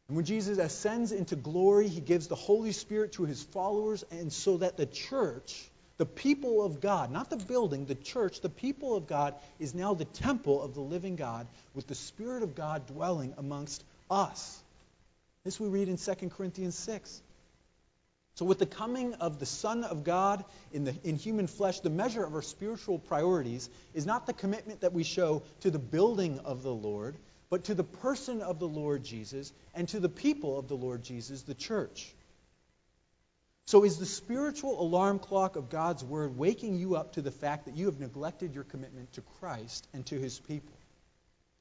And 0.07 0.15
when 0.15 0.25
Jesus 0.25 0.59
ascends 0.59 1.11
into 1.11 1.35
glory, 1.35 1.87
he 1.87 2.01
gives 2.01 2.27
the 2.27 2.35
Holy 2.35 2.71
Spirit 2.71 3.13
to 3.13 3.25
his 3.25 3.41
followers, 3.41 4.03
and 4.11 4.31
so 4.31 4.57
that 4.57 4.77
the 4.77 4.85
church 4.85 5.71
the 5.97 6.05
people 6.05 6.63
of 6.65 6.81
God, 6.81 7.11
not 7.11 7.29
the 7.29 7.37
building, 7.37 7.85
the 7.85 7.95
church, 7.95 8.41
the 8.41 8.49
people 8.49 8.95
of 8.95 9.07
God 9.07 9.35
is 9.59 9.73
now 9.73 9.93
the 9.93 10.05
temple 10.05 10.61
of 10.61 10.73
the 10.73 10.81
living 10.81 11.15
God 11.15 11.47
with 11.73 11.87
the 11.87 11.95
Spirit 11.95 12.43
of 12.43 12.55
God 12.55 12.85
dwelling 12.87 13.33
amongst 13.37 13.83
us. 14.09 14.61
This 15.43 15.59
we 15.59 15.69
read 15.69 15.87
in 15.87 15.97
2 15.97 16.13
Corinthians 16.29 16.75
6. 16.75 17.21
So, 18.33 18.43
with 18.43 18.59
the 18.59 18.65
coming 18.65 19.13
of 19.13 19.39
the 19.39 19.45
Son 19.45 19.85
of 19.85 20.03
God 20.03 20.43
in, 20.73 20.83
the, 20.83 20.93
in 21.05 21.15
human 21.15 21.47
flesh, 21.47 21.79
the 21.79 21.89
measure 21.89 22.25
of 22.25 22.35
our 22.35 22.41
spiritual 22.41 22.99
priorities 22.99 23.69
is 23.93 24.05
not 24.05 24.25
the 24.25 24.33
commitment 24.33 24.81
that 24.81 24.91
we 24.91 25.03
show 25.03 25.43
to 25.61 25.71
the 25.71 25.79
building 25.79 26.39
of 26.39 26.61
the 26.61 26.73
Lord, 26.73 27.15
but 27.49 27.63
to 27.65 27.73
the 27.73 27.85
person 27.85 28.41
of 28.41 28.59
the 28.59 28.67
Lord 28.67 29.05
Jesus 29.05 29.53
and 29.73 29.87
to 29.89 30.01
the 30.01 30.09
people 30.09 30.59
of 30.59 30.67
the 30.67 30.75
Lord 30.75 31.01
Jesus, 31.01 31.43
the 31.43 31.53
church. 31.53 32.13
So, 33.67 33.83
is 33.83 33.97
the 33.97 34.05
spiritual 34.05 34.79
alarm 34.79 35.17
clock 35.17 35.55
of 35.55 35.69
God's 35.69 36.03
Word 36.03 36.37
waking 36.37 36.75
you 36.75 36.95
up 36.95 37.13
to 37.13 37.21
the 37.21 37.31
fact 37.31 37.65
that 37.65 37.75
you 37.75 37.87
have 37.87 37.99
neglected 37.99 38.53
your 38.53 38.63
commitment 38.63 39.13
to 39.13 39.21
Christ 39.39 39.87
and 39.91 40.05
to 40.07 40.19
His 40.19 40.37
people? 40.37 40.77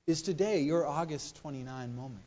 Is 0.07 0.21
today 0.21 0.61
your 0.61 0.87
August 0.87 1.37
29 1.37 1.97
moment? 1.97 2.25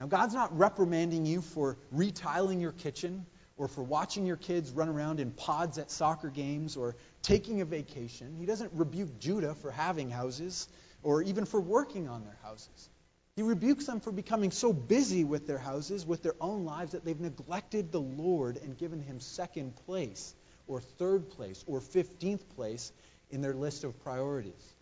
Now, 0.00 0.06
God's 0.06 0.34
not 0.34 0.58
reprimanding 0.58 1.24
you 1.24 1.40
for 1.40 1.78
retiling 1.92 2.60
your 2.60 2.72
kitchen 2.72 3.26
or 3.56 3.68
for 3.68 3.84
watching 3.84 4.26
your 4.26 4.36
kids 4.36 4.72
run 4.72 4.88
around 4.88 5.20
in 5.20 5.30
pods 5.30 5.78
at 5.78 5.90
soccer 5.90 6.28
games 6.28 6.76
or 6.76 6.96
taking 7.22 7.60
a 7.60 7.64
vacation. 7.64 8.34
He 8.38 8.44
doesn't 8.44 8.72
rebuke 8.74 9.20
Judah 9.20 9.54
for 9.54 9.70
having 9.70 10.10
houses 10.10 10.68
or 11.02 11.22
even 11.22 11.44
for 11.44 11.60
working 11.60 12.08
on 12.08 12.24
their 12.24 12.38
houses. 12.42 12.90
He 13.36 13.42
rebukes 13.42 13.84
them 13.84 14.00
for 14.00 14.10
becoming 14.10 14.50
so 14.50 14.72
busy 14.72 15.22
with 15.22 15.46
their 15.46 15.58
houses, 15.58 16.06
with 16.06 16.22
their 16.22 16.34
own 16.40 16.64
lives, 16.64 16.92
that 16.92 17.04
they've 17.04 17.20
neglected 17.20 17.92
the 17.92 18.00
Lord 18.00 18.56
and 18.56 18.78
given 18.78 19.02
him 19.02 19.20
second 19.20 19.76
place, 19.84 20.34
or 20.66 20.80
third 20.80 21.28
place, 21.30 21.62
or 21.66 21.80
fifteenth 21.80 22.56
place 22.56 22.90
in 23.30 23.42
their 23.42 23.52
list 23.52 23.84
of 23.84 24.02
priorities. 24.02 24.74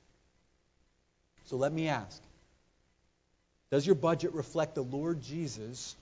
So 1.46 1.56
let 1.56 1.72
me 1.72 1.88
ask 1.88 2.22
Does 3.72 3.84
your 3.84 3.96
budget 3.96 4.32
reflect 4.34 4.76
the 4.76 4.84
Lord 4.84 5.20
Jesus 5.20 5.96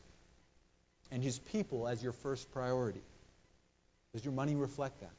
and 1.10 1.22
his 1.22 1.38
people 1.38 1.88
as 1.88 2.02
your 2.02 2.12
first 2.12 2.52
priority? 2.52 3.02
Does 4.12 4.26
your 4.26 4.34
money 4.34 4.56
reflect 4.56 5.00
that? 5.00 5.10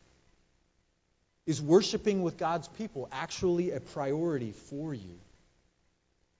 Is 1.47 1.59
worshiping 1.59 2.21
with 2.21 2.37
God's 2.37 2.67
people 2.67 3.09
actually 3.11 3.71
a 3.71 3.79
priority 3.79 4.51
for 4.69 4.93
you? 4.93 5.17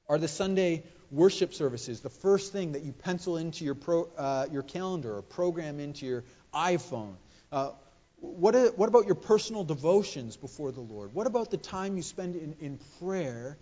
Are 0.10 0.18
the 0.18 0.28
Sunday 0.28 0.84
worship 1.12 1.54
services 1.54 2.02
the 2.02 2.10
first 2.10 2.52
thing 2.52 2.74
that 2.74 2.84
you 2.84 2.92
pencil 2.92 3.38
into 3.38 3.64
your, 3.64 3.76
pro, 3.76 4.10
uh, 4.18 4.48
your 4.52 4.64
calendar 4.64 5.18
or 5.18 5.22
program 5.22 5.80
into 5.80 6.06
your 6.06 6.24
iPhone? 6.54 7.16
Uh, 7.52 7.72
what, 8.20 8.56
are, 8.56 8.68
what 8.72 8.90
about 8.90 9.06
your 9.06 9.16
personal 9.16 9.64
devotions 9.64 10.38
before 10.38 10.72
the 10.72 10.82
Lord? 10.82 11.14
What 11.14 11.28
about 11.28 11.52
the 11.52 11.58
time 11.58 11.96
you 11.96 12.04
spend 12.04 12.36
in, 12.36 12.56
in 12.60 12.80
prayer 13.00 13.58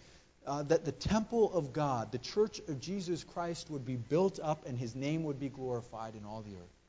uh, 0.48 0.64
that 0.64 0.86
the 0.86 0.92
temple 0.92 1.54
of 1.54 1.74
God, 1.74 2.12
the 2.12 2.18
church 2.18 2.60
of 2.68 2.80
Jesus 2.80 3.24
Christ, 3.24 3.70
would 3.70 3.86
be 3.86 3.96
built 3.96 4.40
up 4.42 4.68
and 4.68 4.78
his 4.78 4.96
name 4.96 5.24
would 5.24 5.40
be 5.40 5.50
glorified 5.50 6.16
in 6.16 6.26
all 6.26 6.42
the 6.42 6.56
earth? 6.56 6.82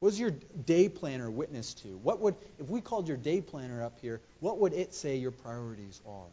What 0.00 0.10
does 0.10 0.20
your 0.20 0.30
day 0.30 0.88
planner 0.88 1.30
witness 1.30 1.74
to? 1.74 1.88
What 1.88 2.20
would, 2.20 2.36
if 2.58 2.70
we 2.70 2.80
called 2.80 3.08
your 3.08 3.16
day 3.16 3.40
planner 3.40 3.82
up 3.82 3.98
here, 4.00 4.20
what 4.38 4.58
would 4.58 4.72
it 4.72 4.94
say 4.94 5.16
your 5.16 5.32
priorities 5.32 6.00
are? 6.06 6.30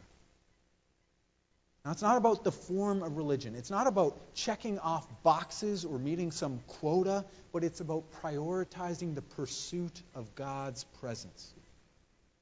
Now, 1.86 1.92
it's 1.92 2.02
not 2.02 2.16
about 2.16 2.42
the 2.42 2.50
form 2.50 3.04
of 3.04 3.16
religion. 3.16 3.54
It's 3.54 3.70
not 3.70 3.86
about 3.86 4.34
checking 4.34 4.80
off 4.80 5.06
boxes 5.22 5.84
or 5.84 6.00
meeting 6.00 6.32
some 6.32 6.58
quota, 6.66 7.24
but 7.52 7.62
it's 7.62 7.78
about 7.78 8.10
prioritizing 8.20 9.14
the 9.14 9.22
pursuit 9.22 10.02
of 10.12 10.34
God's 10.34 10.82
presence. 11.00 11.54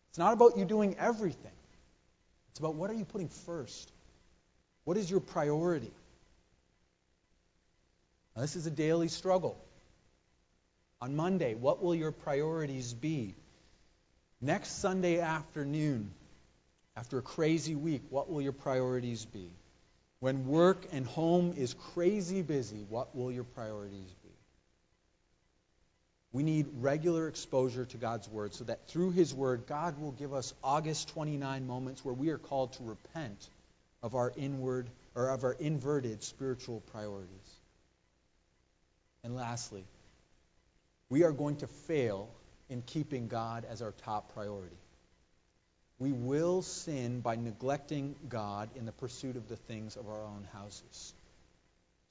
It's 0.08 0.16
not 0.16 0.32
about 0.32 0.56
you 0.56 0.64
doing 0.64 0.96
everything. 0.98 1.52
It's 2.52 2.58
about 2.58 2.76
what 2.76 2.88
are 2.88 2.94
you 2.94 3.04
putting 3.04 3.28
first? 3.28 3.92
What 4.84 4.96
is 4.96 5.10
your 5.10 5.20
priority? 5.20 5.92
Now, 8.34 8.40
this 8.40 8.56
is 8.56 8.66
a 8.66 8.70
daily 8.70 9.08
struggle. 9.08 9.62
On 11.02 11.16
Monday, 11.16 11.54
what 11.54 11.82
will 11.82 11.94
your 11.94 12.12
priorities 12.12 12.94
be? 12.94 13.34
Next 14.40 14.78
Sunday 14.80 15.20
afternoon, 15.20 16.12
after 16.96 17.18
a 17.18 17.22
crazy 17.22 17.74
week, 17.74 18.02
what 18.10 18.30
will 18.30 18.40
your 18.40 18.52
priorities 18.52 19.24
be? 19.24 19.50
When 20.20 20.46
work 20.46 20.86
and 20.92 21.06
home 21.06 21.54
is 21.56 21.74
crazy 21.92 22.42
busy, 22.42 22.86
what 22.88 23.14
will 23.14 23.32
your 23.32 23.44
priorities 23.44 24.14
be? 24.22 24.30
We 26.32 26.42
need 26.42 26.66
regular 26.80 27.28
exposure 27.28 27.84
to 27.84 27.96
God's 27.96 28.28
Word 28.28 28.54
so 28.54 28.64
that 28.64 28.88
through 28.88 29.10
His 29.10 29.34
Word, 29.34 29.66
God 29.66 30.00
will 30.00 30.12
give 30.12 30.32
us 30.32 30.54
August 30.62 31.08
29 31.08 31.66
moments 31.66 32.04
where 32.04 32.14
we 32.14 32.30
are 32.30 32.38
called 32.38 32.72
to 32.74 32.82
repent 32.84 33.48
of 34.02 34.14
our 34.14 34.32
inward 34.36 34.88
or 35.14 35.28
of 35.28 35.44
our 35.44 35.52
inverted 35.52 36.22
spiritual 36.22 36.80
priorities. 36.92 37.28
And 39.22 39.36
lastly, 39.36 39.84
we 41.08 41.22
are 41.24 41.32
going 41.32 41.56
to 41.56 41.66
fail 41.66 42.28
in 42.68 42.82
keeping 42.82 43.28
God 43.28 43.64
as 43.68 43.82
our 43.82 43.92
top 43.92 44.34
priority 44.34 44.76
we 45.98 46.12
will 46.12 46.62
sin 46.62 47.20
by 47.20 47.36
neglecting 47.36 48.16
God 48.28 48.68
in 48.76 48.84
the 48.84 48.92
pursuit 48.92 49.36
of 49.36 49.48
the 49.48 49.56
things 49.56 49.96
of 49.96 50.08
our 50.08 50.24
own 50.24 50.46
houses. 50.52 51.14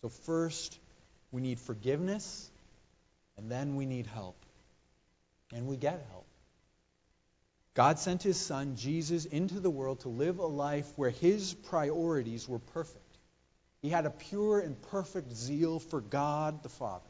So, 0.01 0.09
first, 0.09 0.79
we 1.31 1.41
need 1.41 1.59
forgiveness, 1.59 2.49
and 3.37 3.51
then 3.51 3.75
we 3.75 3.85
need 3.85 4.07
help. 4.07 4.37
And 5.53 5.67
we 5.67 5.77
get 5.77 6.05
help. 6.11 6.25
God 7.73 7.99
sent 7.99 8.21
his 8.21 8.37
son, 8.37 8.75
Jesus, 8.75 9.25
into 9.25 9.59
the 9.59 9.69
world 9.69 10.01
to 10.01 10.09
live 10.09 10.39
a 10.39 10.45
life 10.45 10.91
where 10.95 11.09
his 11.09 11.53
priorities 11.53 12.47
were 12.47 12.59
perfect. 12.59 12.99
He 13.81 13.89
had 13.89 14.05
a 14.05 14.11
pure 14.11 14.59
and 14.59 14.79
perfect 14.89 15.35
zeal 15.35 15.79
for 15.79 15.99
God 15.99 16.63
the 16.63 16.69
Father. 16.69 17.03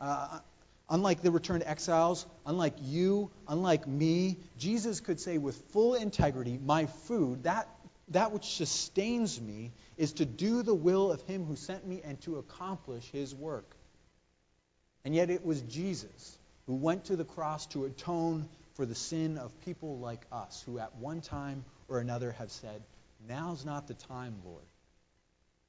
Uh, 0.00 0.40
Unlike 0.88 1.22
the 1.22 1.32
returned 1.32 1.64
exiles, 1.64 2.26
unlike 2.44 2.74
you, 2.80 3.30
unlike 3.48 3.88
me, 3.88 4.38
Jesus 4.56 5.00
could 5.00 5.18
say 5.18 5.36
with 5.36 5.56
full 5.72 5.94
integrity, 5.94 6.58
My 6.62 6.86
food, 6.86 7.42
that, 7.42 7.68
that 8.08 8.30
which 8.30 8.54
sustains 8.54 9.40
me, 9.40 9.72
is 9.96 10.12
to 10.14 10.24
do 10.24 10.62
the 10.62 10.74
will 10.74 11.10
of 11.10 11.20
him 11.22 11.44
who 11.44 11.56
sent 11.56 11.86
me 11.86 12.02
and 12.04 12.20
to 12.22 12.36
accomplish 12.36 13.04
his 13.10 13.34
work. 13.34 13.76
And 15.04 15.14
yet 15.14 15.28
it 15.28 15.44
was 15.44 15.60
Jesus 15.62 16.38
who 16.66 16.74
went 16.74 17.06
to 17.06 17.16
the 17.16 17.24
cross 17.24 17.66
to 17.66 17.84
atone 17.84 18.48
for 18.74 18.86
the 18.86 18.94
sin 18.94 19.38
of 19.38 19.58
people 19.64 19.98
like 19.98 20.24
us, 20.30 20.62
who 20.66 20.78
at 20.78 20.94
one 20.96 21.20
time 21.20 21.64
or 21.88 21.98
another 21.98 22.32
have 22.32 22.52
said, 22.52 22.82
Now's 23.26 23.64
not 23.64 23.88
the 23.88 23.94
time, 23.94 24.36
Lord. 24.44 24.64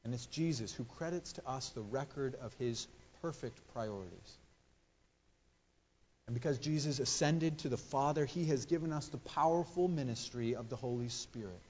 And 0.04 0.14
it's 0.14 0.26
Jesus 0.28 0.74
who 0.74 0.84
credits 0.84 1.34
to 1.34 1.48
us 1.48 1.70
the 1.70 1.82
record 1.82 2.36
of 2.36 2.54
his 2.56 2.88
perfect 3.22 3.60
priorities. 3.74 4.38
And 6.28 6.34
because 6.34 6.60
Jesus 6.60 7.00
ascended 7.00 7.60
to 7.60 7.70
the 7.70 7.78
Father, 7.78 8.26
he 8.26 8.46
has 8.46 8.66
given 8.66 8.92
us 8.92 9.08
the 9.08 9.18
powerful 9.18 9.88
ministry 9.88 10.56
of 10.56 10.70
the 10.70 10.76
Holy 10.76 11.08
Spirit. 11.08 11.62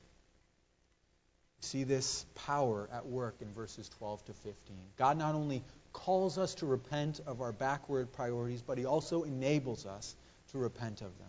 See 1.60 1.84
this 1.84 2.26
power 2.34 2.90
at 2.92 3.06
work 3.06 3.36
in 3.42 3.54
verses 3.54 3.90
12 4.00 4.26
to 4.26 4.34
15. 4.34 4.76
God 4.98 5.18
not 5.18 5.36
only 5.36 5.64
calls 5.94 6.38
us 6.38 6.56
to 6.56 6.66
repent 6.66 7.20
of 7.28 7.42
our 7.42 7.52
backward 7.52 8.12
priorities, 8.14 8.64
but 8.64 8.78
He 8.78 8.86
also 8.86 9.24
enables 9.24 9.86
us 9.86 10.16
to 10.52 10.58
repent 10.58 11.02
of 11.02 11.18
them. 11.18 11.28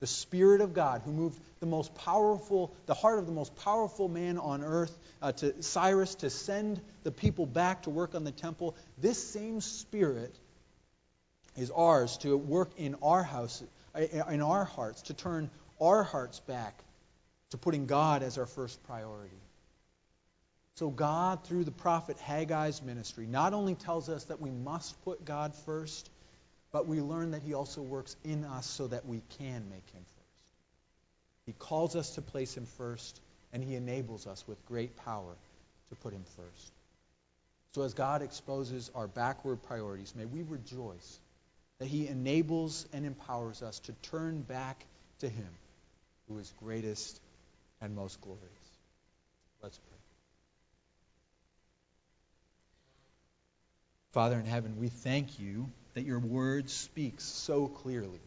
The 0.00 0.06
Spirit 0.06 0.60
of 0.60 0.74
God, 0.74 1.02
who 1.02 1.12
moved 1.12 1.40
the 1.60 1.66
most 1.66 1.94
powerful, 1.94 2.74
the 2.84 2.94
heart 2.94 3.18
of 3.18 3.26
the 3.26 3.32
most 3.32 3.54
powerful 3.56 4.08
man 4.08 4.36
on 4.36 4.62
earth, 4.62 4.96
uh, 5.22 5.32
to 5.32 5.62
Cyrus 5.62 6.14
to 6.16 6.28
send 6.30 6.80
the 7.02 7.10
people 7.10 7.46
back 7.46 7.82
to 7.82 7.90
work 7.90 8.14
on 8.14 8.24
the 8.24 8.32
temple, 8.32 8.76
this 8.98 9.22
same 9.22 9.62
Spirit 9.62 10.34
is 11.56 11.70
ours 11.70 12.16
to 12.18 12.36
work 12.36 12.70
in 12.78 12.96
our 13.02 13.22
house, 13.22 13.62
uh, 13.94 14.00
in 14.00 14.42
our 14.42 14.64
hearts, 14.64 15.02
to 15.02 15.14
turn 15.14 15.50
our 15.80 16.02
hearts 16.02 16.40
back 16.40 16.82
to 17.50 17.58
putting 17.58 17.86
God 17.86 18.22
as 18.22 18.38
our 18.38 18.46
first 18.46 18.82
priority. 18.84 19.36
So, 20.74 20.90
God, 20.90 21.44
through 21.44 21.64
the 21.64 21.70
prophet 21.70 22.18
Haggai's 22.18 22.82
ministry, 22.82 23.26
not 23.26 23.54
only 23.54 23.74
tells 23.74 24.08
us 24.08 24.24
that 24.24 24.40
we 24.40 24.50
must 24.50 25.02
put 25.04 25.24
God 25.24 25.54
first, 25.54 26.10
but 26.70 26.86
we 26.86 27.00
learn 27.00 27.30
that 27.30 27.42
He 27.42 27.54
also 27.54 27.80
works 27.80 28.16
in 28.24 28.44
us 28.44 28.66
so 28.66 28.86
that 28.88 29.06
we 29.06 29.22
can 29.38 29.64
make 29.70 29.88
Him 29.90 30.02
first. 30.02 30.52
He 31.46 31.52
calls 31.52 31.96
us 31.96 32.10
to 32.16 32.22
place 32.22 32.54
Him 32.54 32.66
first, 32.66 33.20
and 33.54 33.64
He 33.64 33.74
enables 33.74 34.26
us 34.26 34.46
with 34.46 34.64
great 34.66 34.96
power 34.96 35.34
to 35.88 35.94
put 35.96 36.12
Him 36.12 36.24
first. 36.36 36.72
So, 37.72 37.82
as 37.82 37.94
God 37.94 38.20
exposes 38.20 38.90
our 38.94 39.06
backward 39.06 39.62
priorities, 39.62 40.14
may 40.14 40.26
we 40.26 40.42
rejoice 40.42 41.20
that 41.78 41.88
He 41.88 42.08
enables 42.08 42.86
and 42.92 43.04
empowers 43.04 43.62
us 43.62 43.78
to 43.80 43.92
turn 44.02 44.42
back 44.42 44.84
to 45.20 45.28
Him 45.28 45.48
who 46.28 46.38
is 46.38 46.52
greatest 46.58 47.20
and 47.80 47.94
most 47.94 48.20
glorious. 48.20 48.42
Let's 49.62 49.78
pray. 49.78 49.98
Father 54.12 54.38
in 54.38 54.46
heaven, 54.46 54.78
we 54.78 54.88
thank 54.88 55.38
you 55.38 55.68
that 55.94 56.04
your 56.04 56.18
word 56.18 56.70
speaks 56.70 57.24
so 57.24 57.66
clearly. 57.66 58.20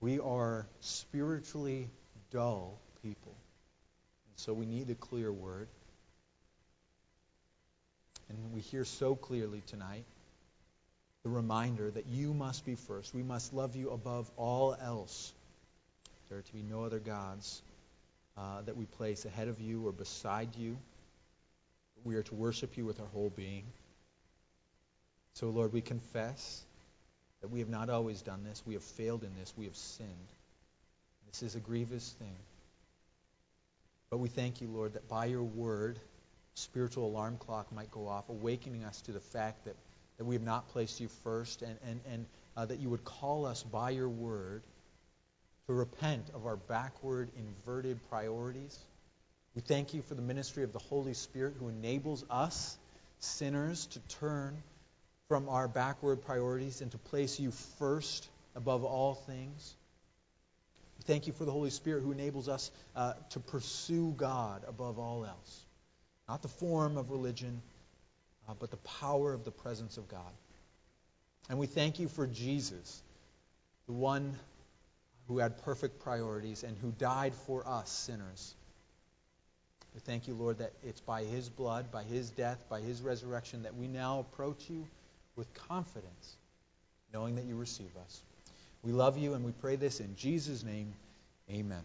We 0.00 0.20
are 0.20 0.66
spiritually 0.80 1.88
dull 2.30 2.78
people, 3.02 3.32
and 3.32 4.36
so 4.36 4.52
we 4.52 4.66
need 4.66 4.90
a 4.90 4.94
clear 4.94 5.32
word. 5.32 5.68
And 8.28 8.52
we 8.52 8.60
hear 8.60 8.84
so 8.84 9.14
clearly 9.14 9.62
tonight 9.66 10.04
the 11.24 11.30
reminder 11.30 11.90
that 11.90 12.06
you 12.06 12.32
must 12.32 12.64
be 12.64 12.76
first. 12.76 13.14
We 13.14 13.22
must 13.22 13.52
love 13.52 13.74
you 13.74 13.90
above 13.90 14.30
all 14.36 14.76
else. 14.80 15.32
There 16.28 16.38
are 16.38 16.42
to 16.42 16.52
be 16.52 16.62
no 16.62 16.84
other 16.84 17.00
gods 17.00 17.62
uh, 18.36 18.62
that 18.62 18.76
we 18.76 18.84
place 18.84 19.24
ahead 19.24 19.48
of 19.48 19.60
you 19.60 19.86
or 19.86 19.92
beside 19.92 20.54
you. 20.56 20.76
We 22.04 22.16
are 22.16 22.22
to 22.22 22.34
worship 22.34 22.76
you 22.76 22.84
with 22.84 23.00
our 23.00 23.06
whole 23.06 23.30
being. 23.30 23.64
So, 25.34 25.48
Lord, 25.48 25.72
we 25.72 25.80
confess 25.80 26.62
that 27.40 27.48
we 27.48 27.58
have 27.60 27.68
not 27.68 27.90
always 27.90 28.22
done 28.22 28.44
this. 28.44 28.62
We 28.66 28.74
have 28.74 28.82
failed 28.82 29.22
in 29.24 29.30
this. 29.38 29.52
We 29.56 29.64
have 29.64 29.76
sinned. 29.76 30.10
This 31.30 31.42
is 31.42 31.56
a 31.56 31.60
grievous 31.60 32.14
thing. 32.18 32.36
But 34.10 34.18
we 34.18 34.28
thank 34.28 34.60
you, 34.60 34.68
Lord, 34.68 34.92
that 34.92 35.08
by 35.08 35.24
your 35.24 35.42
word, 35.42 35.98
spiritual 36.54 37.06
alarm 37.06 37.36
clock 37.38 37.72
might 37.72 37.90
go 37.90 38.06
off, 38.06 38.28
awakening 38.28 38.84
us 38.84 39.00
to 39.02 39.12
the 39.12 39.20
fact 39.20 39.64
that, 39.64 39.74
that 40.18 40.24
we 40.24 40.34
have 40.34 40.42
not 40.42 40.68
placed 40.68 41.00
you 41.00 41.08
first 41.22 41.62
and, 41.62 41.76
and, 41.88 42.00
and 42.10 42.26
uh, 42.56 42.66
that 42.66 42.78
you 42.78 42.88
would 42.88 43.04
call 43.04 43.46
us 43.46 43.62
by 43.62 43.90
your 43.90 44.08
word 44.08 44.62
to 45.66 45.72
repent 45.72 46.30
of 46.34 46.46
our 46.46 46.56
backward, 46.56 47.30
inverted 47.36 47.98
priorities. 48.08 48.78
We 49.54 49.62
thank 49.62 49.94
you 49.94 50.02
for 50.02 50.14
the 50.14 50.22
ministry 50.22 50.62
of 50.62 50.72
the 50.72 50.78
Holy 50.78 51.14
Spirit 51.14 51.54
who 51.58 51.68
enables 51.68 52.24
us, 52.28 52.76
sinners, 53.18 53.86
to 53.86 54.00
turn 54.16 54.62
from 55.28 55.48
our 55.48 55.68
backward 55.68 56.24
priorities 56.24 56.80
and 56.80 56.90
to 56.90 56.98
place 56.98 57.40
you 57.40 57.50
first 57.78 58.28
above 58.54 58.84
all 58.84 59.14
things. 59.14 59.74
We 60.98 61.04
thank 61.04 61.26
you 61.26 61.32
for 61.32 61.44
the 61.44 61.52
Holy 61.52 61.70
Spirit 61.70 62.02
who 62.02 62.12
enables 62.12 62.48
us 62.48 62.70
uh, 62.94 63.14
to 63.30 63.40
pursue 63.40 64.14
God 64.16 64.64
above 64.68 64.98
all 64.98 65.24
else. 65.24 65.64
Not 66.28 66.42
the 66.42 66.48
form 66.48 66.96
of 66.96 67.10
religion, 67.10 67.62
uh, 68.48 68.54
but 68.58 68.70
the 68.70 68.76
power 68.78 69.32
of 69.32 69.44
the 69.44 69.50
presence 69.50 69.96
of 69.96 70.08
God. 70.08 70.32
And 71.48 71.58
we 71.58 71.66
thank 71.66 71.98
you 71.98 72.08
for 72.08 72.26
Jesus, 72.26 73.02
the 73.86 73.92
one 73.92 74.34
who 75.28 75.38
had 75.38 75.62
perfect 75.62 76.02
priorities 76.02 76.62
and 76.62 76.76
who 76.78 76.90
died 76.92 77.34
for 77.46 77.66
us 77.66 77.90
sinners. 77.90 78.54
We 79.94 80.00
thank 80.00 80.26
you, 80.26 80.34
Lord, 80.34 80.58
that 80.58 80.72
it's 80.82 81.00
by 81.00 81.22
his 81.22 81.48
blood, 81.48 81.90
by 81.92 82.02
his 82.02 82.30
death, 82.30 82.64
by 82.68 82.80
his 82.80 83.00
resurrection 83.00 83.62
that 83.62 83.76
we 83.76 83.86
now 83.86 84.20
approach 84.20 84.68
you 84.68 84.86
with 85.36 85.52
confidence, 85.54 86.36
knowing 87.12 87.36
that 87.36 87.44
you 87.44 87.56
receive 87.56 87.90
us. 88.04 88.20
We 88.82 88.92
love 88.92 89.16
you 89.16 89.34
and 89.34 89.44
we 89.44 89.52
pray 89.52 89.76
this 89.76 90.00
in 90.00 90.14
Jesus' 90.16 90.62
name. 90.62 90.92
Amen. 91.50 91.82